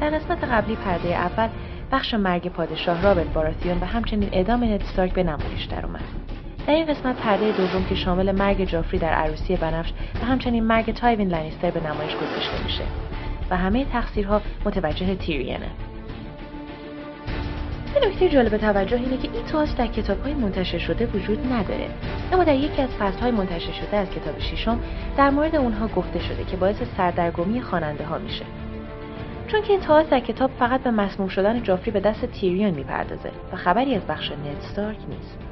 [0.00, 1.48] در قسمت قبلی پرده اول
[1.92, 6.04] بخش مرگ پادشاه رابرت باراتیون و همچنین اعدام استارک به نمایش در اومد
[6.68, 9.92] در این قسمت پرده دوم که شامل مرگ جافری در عروسی بنفش
[10.22, 12.84] و همچنین مرگ تایوین لنیستر به نمایش گذاشته میشه.
[13.50, 15.70] و همه تقصیرها متوجه تیرینه.
[17.94, 21.88] یه نکته جالب توجه اینه که این تئاتر در کتاب های منتشر شده وجود نداره.
[22.32, 24.80] اما در یکی از فصل های منتشر شده از کتاب ششم
[25.16, 28.44] در مورد اونها گفته شده که باعث سردرگمی خواننده ها میشه.
[29.46, 33.30] چون که این تاس در کتاب فقط به مسموم شدن جافری به دست تیریون می‌پردازه
[33.52, 35.47] و خبری از بخش ستارک نیست.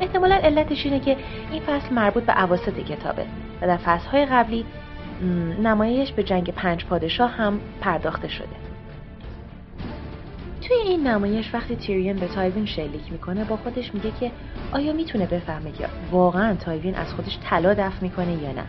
[0.00, 1.16] احتمالا علتش اینه که
[1.50, 3.24] این فصل مربوط به عواسط کتابه
[3.62, 4.64] و در فصلهای قبلی
[5.62, 8.56] نمایش به جنگ پنج پادشاه هم پرداخته شده.
[10.62, 14.30] توی این نمایش وقتی تیریون به تایوین شلیک می‌کنه با خودش میگه که
[14.72, 18.64] آیا می‌تونه بفهمه که واقعا تایوین از خودش طلا دفع می‌کنه یا نه.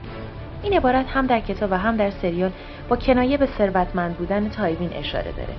[0.63, 2.51] این عبارت هم در کتاب و هم در سریال
[2.89, 5.53] با کنایه به ثروتمند بودن تایوین اشاره داره.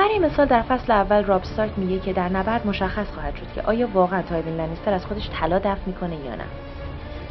[0.00, 3.62] برای مثال در فصل اول راب استارک میگه که در نبرد مشخص خواهد شد که
[3.62, 6.44] آیا واقعا تایوین لنیستر از خودش طلا دفع می‌کنه یا نه.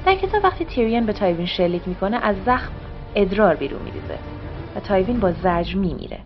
[0.05, 2.71] در کتاب وقتی تیریون به تایوین شلیک می‌کنه از زخم
[3.15, 4.17] ادرار بیرون میریزه
[4.75, 6.19] و تایوین با زجر میمیره.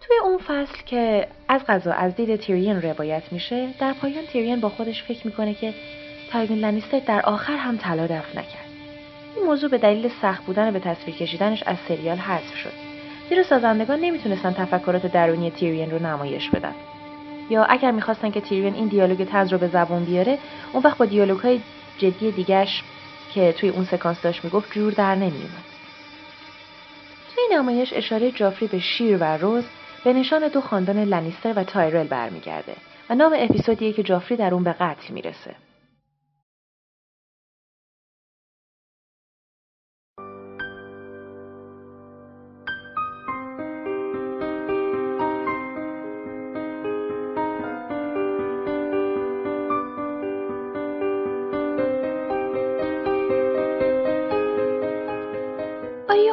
[0.00, 4.68] توی اون فصل که از قضا از دید تیریون روایت میشه در پایان تیریون با
[4.68, 5.74] خودش فکر می‌کنه که
[6.30, 8.66] تایوین لنیستر در آخر هم طلا دفع نکرد.
[9.36, 12.91] این موضوع به دلیل سخت بودن به تصویر کشیدنش از سریال حذف شد.
[13.28, 16.74] زیرا سازندگان نمی‌تونستن تفکرات درونی تیریون رو نمایش بدن.
[17.50, 20.38] یا اگر می‌خواستن که تیریون این دیالوگ طنز رو به زبون بیاره
[20.72, 21.60] اون وقت با دیالوگ های
[21.98, 22.82] جدی دیگش
[23.34, 25.64] که توی اون سکانس داشت می‌گفت جور در نمیومد
[27.34, 29.64] توی نمایش اشاره جافری به شیر و روز
[30.04, 32.76] به نشان دو خاندان لنیستر و تایرل برمیگرده
[33.10, 35.54] و نام اپیزودیه که جافری در اون به قتل می‌رسه.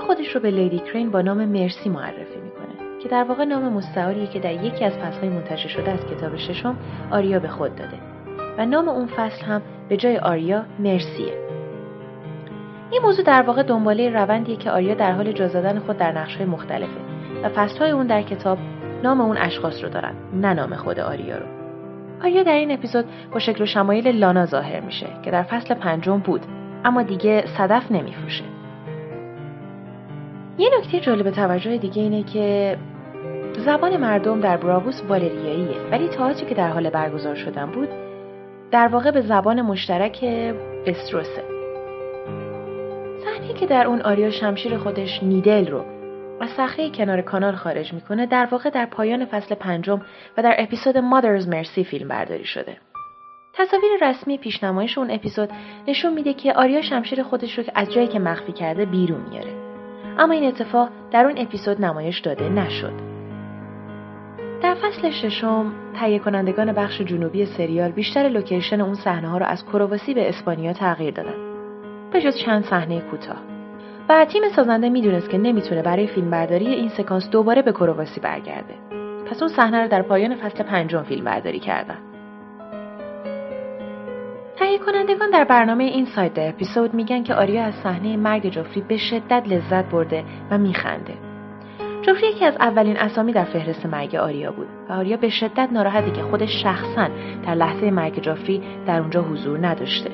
[0.10, 4.28] خودش رو به لیدی کرین با نام مرسی معرفی می‌کنه که در واقع نام مستعاریه
[4.28, 6.78] که در یکی از فصلهای منتشر شده از کتاب ششم
[7.12, 7.98] آریا به خود داده.
[8.58, 11.34] و نام اون فصل هم به جای آریا مرسیه.
[12.92, 16.46] این موضوع در واقع دنباله روندیه که آریا در حال جا زدن خود در نقشهای
[16.46, 17.00] مختلفه
[17.44, 18.58] و فصلهای اون در کتاب
[19.04, 21.46] نام اون اشخاص رو دارن نه نام خود آریا رو.
[22.24, 26.18] آریا در این اپیزود با شکل و شمایل لانا ظاهر میشه که در فصل پنجم
[26.18, 26.42] بود
[26.86, 28.59] اما دیگه صدف نمیفروشه.
[30.60, 32.78] یه نکته جالب توجه دیگه اینه که
[33.66, 35.82] زبان مردم در براووس والریاییه.
[35.92, 37.90] ولی تئاتری که در حال برگزار شدن بود
[38.72, 40.26] در واقع به زبان مشترک
[40.86, 41.44] استروسه.
[43.26, 45.86] صحنه که در اون آریا شمشیر خودش نیدل رو
[46.42, 50.02] از صخره کنار کانال خارج می‌کنه در واقع در پایان فصل پنجم
[50.38, 52.78] و در اپیزود مادرز مرسی فیلم برداری شده.
[53.54, 55.50] تصاویر رسمی پیشنمایش اون اپیزود
[55.88, 59.69] نشون میده که آریا شمشیر خودش رو از جایی که مخفی کرده بیرون میاره.
[60.18, 62.94] اما این اتفاق در اون اپیزود نمایش داده نشد.
[64.62, 69.66] در فصل ششم تهیه کنندگان بخش جنوبی سریال بیشتر لوکیشن اون صحنه ها رو از
[69.66, 71.34] کرواسی به اسپانیا تغییر دادن.
[72.12, 73.38] به جز چند صحنه کوتاه.
[74.10, 78.74] و تیم سازنده می‌دونست که نمی‌تونه برای فیلمبرداری این سکانس دوباره به کرواسی برگرده.
[79.26, 81.98] پس اون صحنه رو در پایان فصل پنجم فیلم برداری کردن.
[84.60, 88.98] تهیه کنندگان در برنامه این سایت اپیزود میگن که آریا از صحنه مرگ جفری به
[88.98, 91.14] شدت لذت برده و میخنده.
[92.02, 96.12] جفری یکی از اولین اسامی در فهرست مرگ آریا بود و آریا به شدت ناراحته
[96.12, 97.10] که خودش شخصا
[97.46, 100.12] در لحظه مرگ جفری در اونجا حضور نداشته.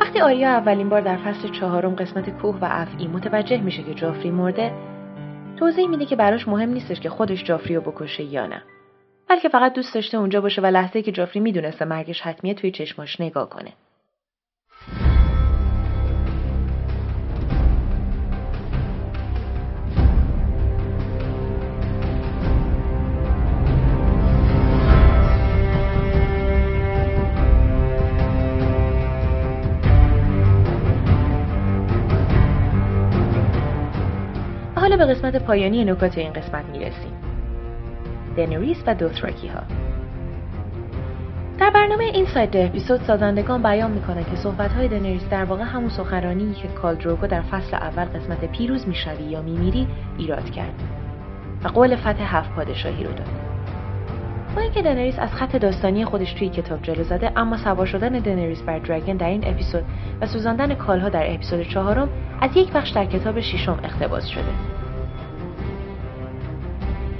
[0.00, 4.30] وقتی آریا اولین بار در فصل چهارم قسمت کوه و افعی متوجه میشه که جافری
[4.30, 4.72] مرده
[5.56, 8.62] توضیح میده که براش مهم نیستش که خودش جافری رو بکشه یا نه
[9.28, 13.20] بلکه فقط دوست داشته اونجا باشه و لحظه که جافری می‌دونسته مرگش حتمیه توی چشماش
[13.20, 13.72] نگاه کنه.
[34.76, 37.23] حالا به قسمت پایانی نکات این قسمت می‌رسیم.
[38.36, 39.60] دنریس و دوتراکی ها
[41.58, 45.88] در برنامه این سایت اپیزود سازندگان بیان می‌کنند که صحبت های دنریس در واقع همون
[45.88, 50.82] سخنرانی که کالدروگو در فصل اول قسمت پیروز می‌شوی یا میمیری ایراد کرد.
[51.64, 53.28] و قول فتح هفت پادشاهی رو داد.
[54.56, 58.62] با اینکه دنریس از خط داستانی خودش توی کتاب جلو زده اما سوار شدن دنریس
[58.62, 59.84] بر دراگن در این اپیزود
[60.20, 62.08] و سوزاندن کالها در اپیزود چهارم
[62.40, 64.83] از یک بخش در کتاب ششم اقتباس شده.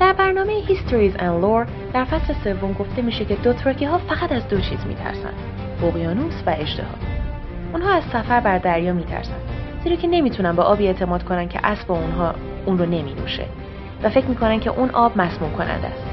[0.05, 4.49] در برنامه Histories and Lore در فصل سوم گفته میشه که دوتراکی ها فقط از
[4.49, 5.33] دو چیز میترسن
[5.83, 6.95] اقیانوس و اژدها
[7.73, 9.37] اونها از سفر بر دریا میترسن
[9.85, 12.35] زیرا که نمی‌تونن به آبی اعتماد کنن که اسب اونها
[12.67, 13.47] اون رو نمینوشه
[14.03, 16.07] و فکر می‌کنن که اون آب مسموم کننده است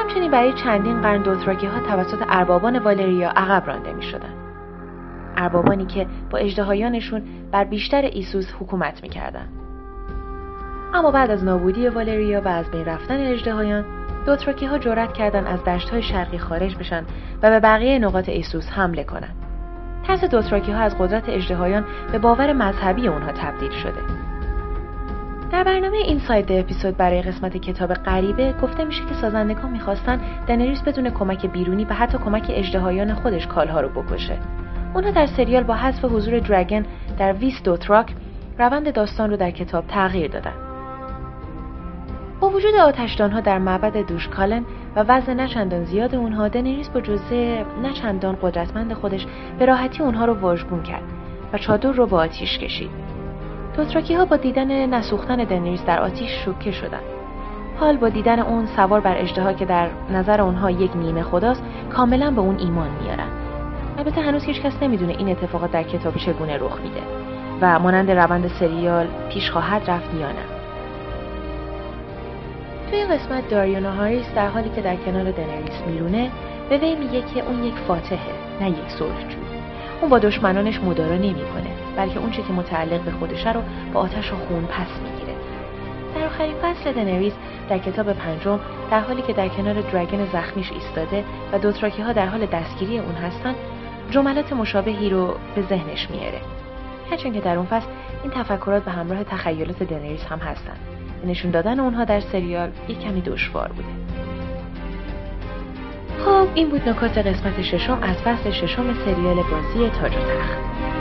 [0.00, 4.47] همچنین برای چندین قرن دوتراکی ها توسط اربابان والریا عقب رانده می شدن.
[5.38, 7.22] اربابانی که با اجدهایانشون
[7.52, 9.48] بر بیشتر ایسوس حکومت می‌کردند.
[10.94, 13.84] اما بعد از نابودی والریا و از بین رفتن اجدهایان
[14.26, 17.04] دوتراکی ها جرأت کردند از دشت های شرقی خارج بشن
[17.42, 19.34] و به بقیه نقاط ایسوس حمله کنند.
[20.06, 24.00] ترس دوتراکی ها از قدرت اجدهایان به باور مذهبی اونها تبدیل شده.
[25.52, 30.82] در برنامه این ساید اپیزود برای قسمت کتاب غریبه گفته میشه که سازندگان می‌خواستن دنریس
[30.82, 34.38] بدون کمک بیرونی و حتی کمک اجدهایان خودش کالها رو بکشه
[34.94, 36.86] اونا در سریال با حذف حضور درگن
[37.18, 38.14] در ویس دوتراک
[38.58, 40.52] روند داستان رو در کتاب تغییر دادن.
[42.40, 44.64] با وجود آتشدانها در معبد دوشکالن
[44.96, 49.26] و وزن نچندان زیاد اونها دنیریس با جزه نچندان قدرتمند خودش
[49.58, 51.02] به راحتی اونها رو واژگون کرد
[51.52, 52.90] و چادر رو با آتیش کشید.
[53.76, 57.02] دوتراکی ها با دیدن نسوختن دنیریس در آتیش شوکه شدند.
[57.80, 61.62] حال با دیدن اون سوار بر اجدها که در نظر اونها یک نیمه خداست
[61.92, 63.47] کاملا به اون ایمان میارن.
[63.98, 67.00] البته هنوز هیچ کس نمی‌دونه این اتفاقات در کتاب چگونه رخ میده
[67.60, 70.44] و مانند روند سریال پیش خواهد رفت یا نه.
[72.90, 76.30] توی قسمت داریونا هاریس در حالی که در کنار دنریس میرونه
[76.68, 78.18] به وی میگه که اون یک فاتحه
[78.60, 79.38] نه یک صلحجو
[80.00, 83.60] اون با دشمنانش مدارا نمی‌کنه بلکه اون چه که متعلق به خودشه رو
[83.92, 85.34] با آتش و خون پس می‌گیره.
[86.14, 87.32] در آخرین فصل دنریس
[87.68, 92.26] در کتاب پنجم در حالی که در کنار درگن زخمیش ایستاده و دوتراکی ها در
[92.26, 93.54] حال دستگیری اون هستن
[94.10, 96.40] جملات مشابهی رو به ذهنش میاره.
[97.10, 97.86] هرچند که در اون فصل
[98.22, 100.76] این تفکرات به همراه تخیلات دنریس هم هستن
[101.24, 103.88] نشون دادن اونها در سریال یک کمی دشوار بوده.
[106.24, 110.97] خب این بود نکات قسمت ششم از فصل ششم سریال بازی تاج و تخت.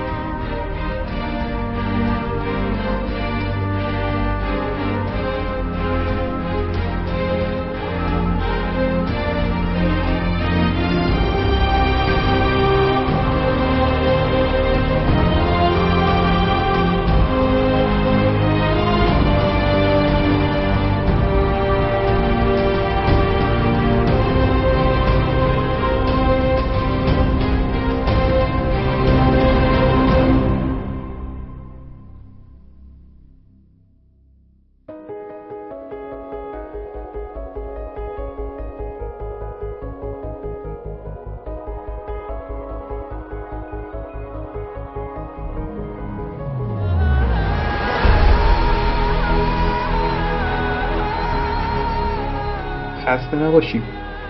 [53.38, 53.83] نباشید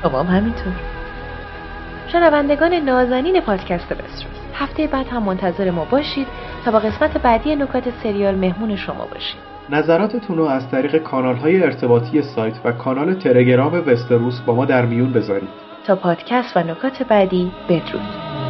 [0.04, 0.74] شما همینطور.
[2.08, 6.28] شنوندگان نازنین پادکست بستروس هفته بعد هم منتظر ما باشید
[6.66, 9.40] تا با قسمت بعدی نکات سریال مهمون شما باشید.
[9.70, 14.86] نظراتتون رو از طریق کانال های ارتباطی سایت و کانال تلگرام وستروس با ما در
[14.86, 15.50] میون بذارید.
[15.86, 18.47] تا پادکست و نکات بعدی بدرود.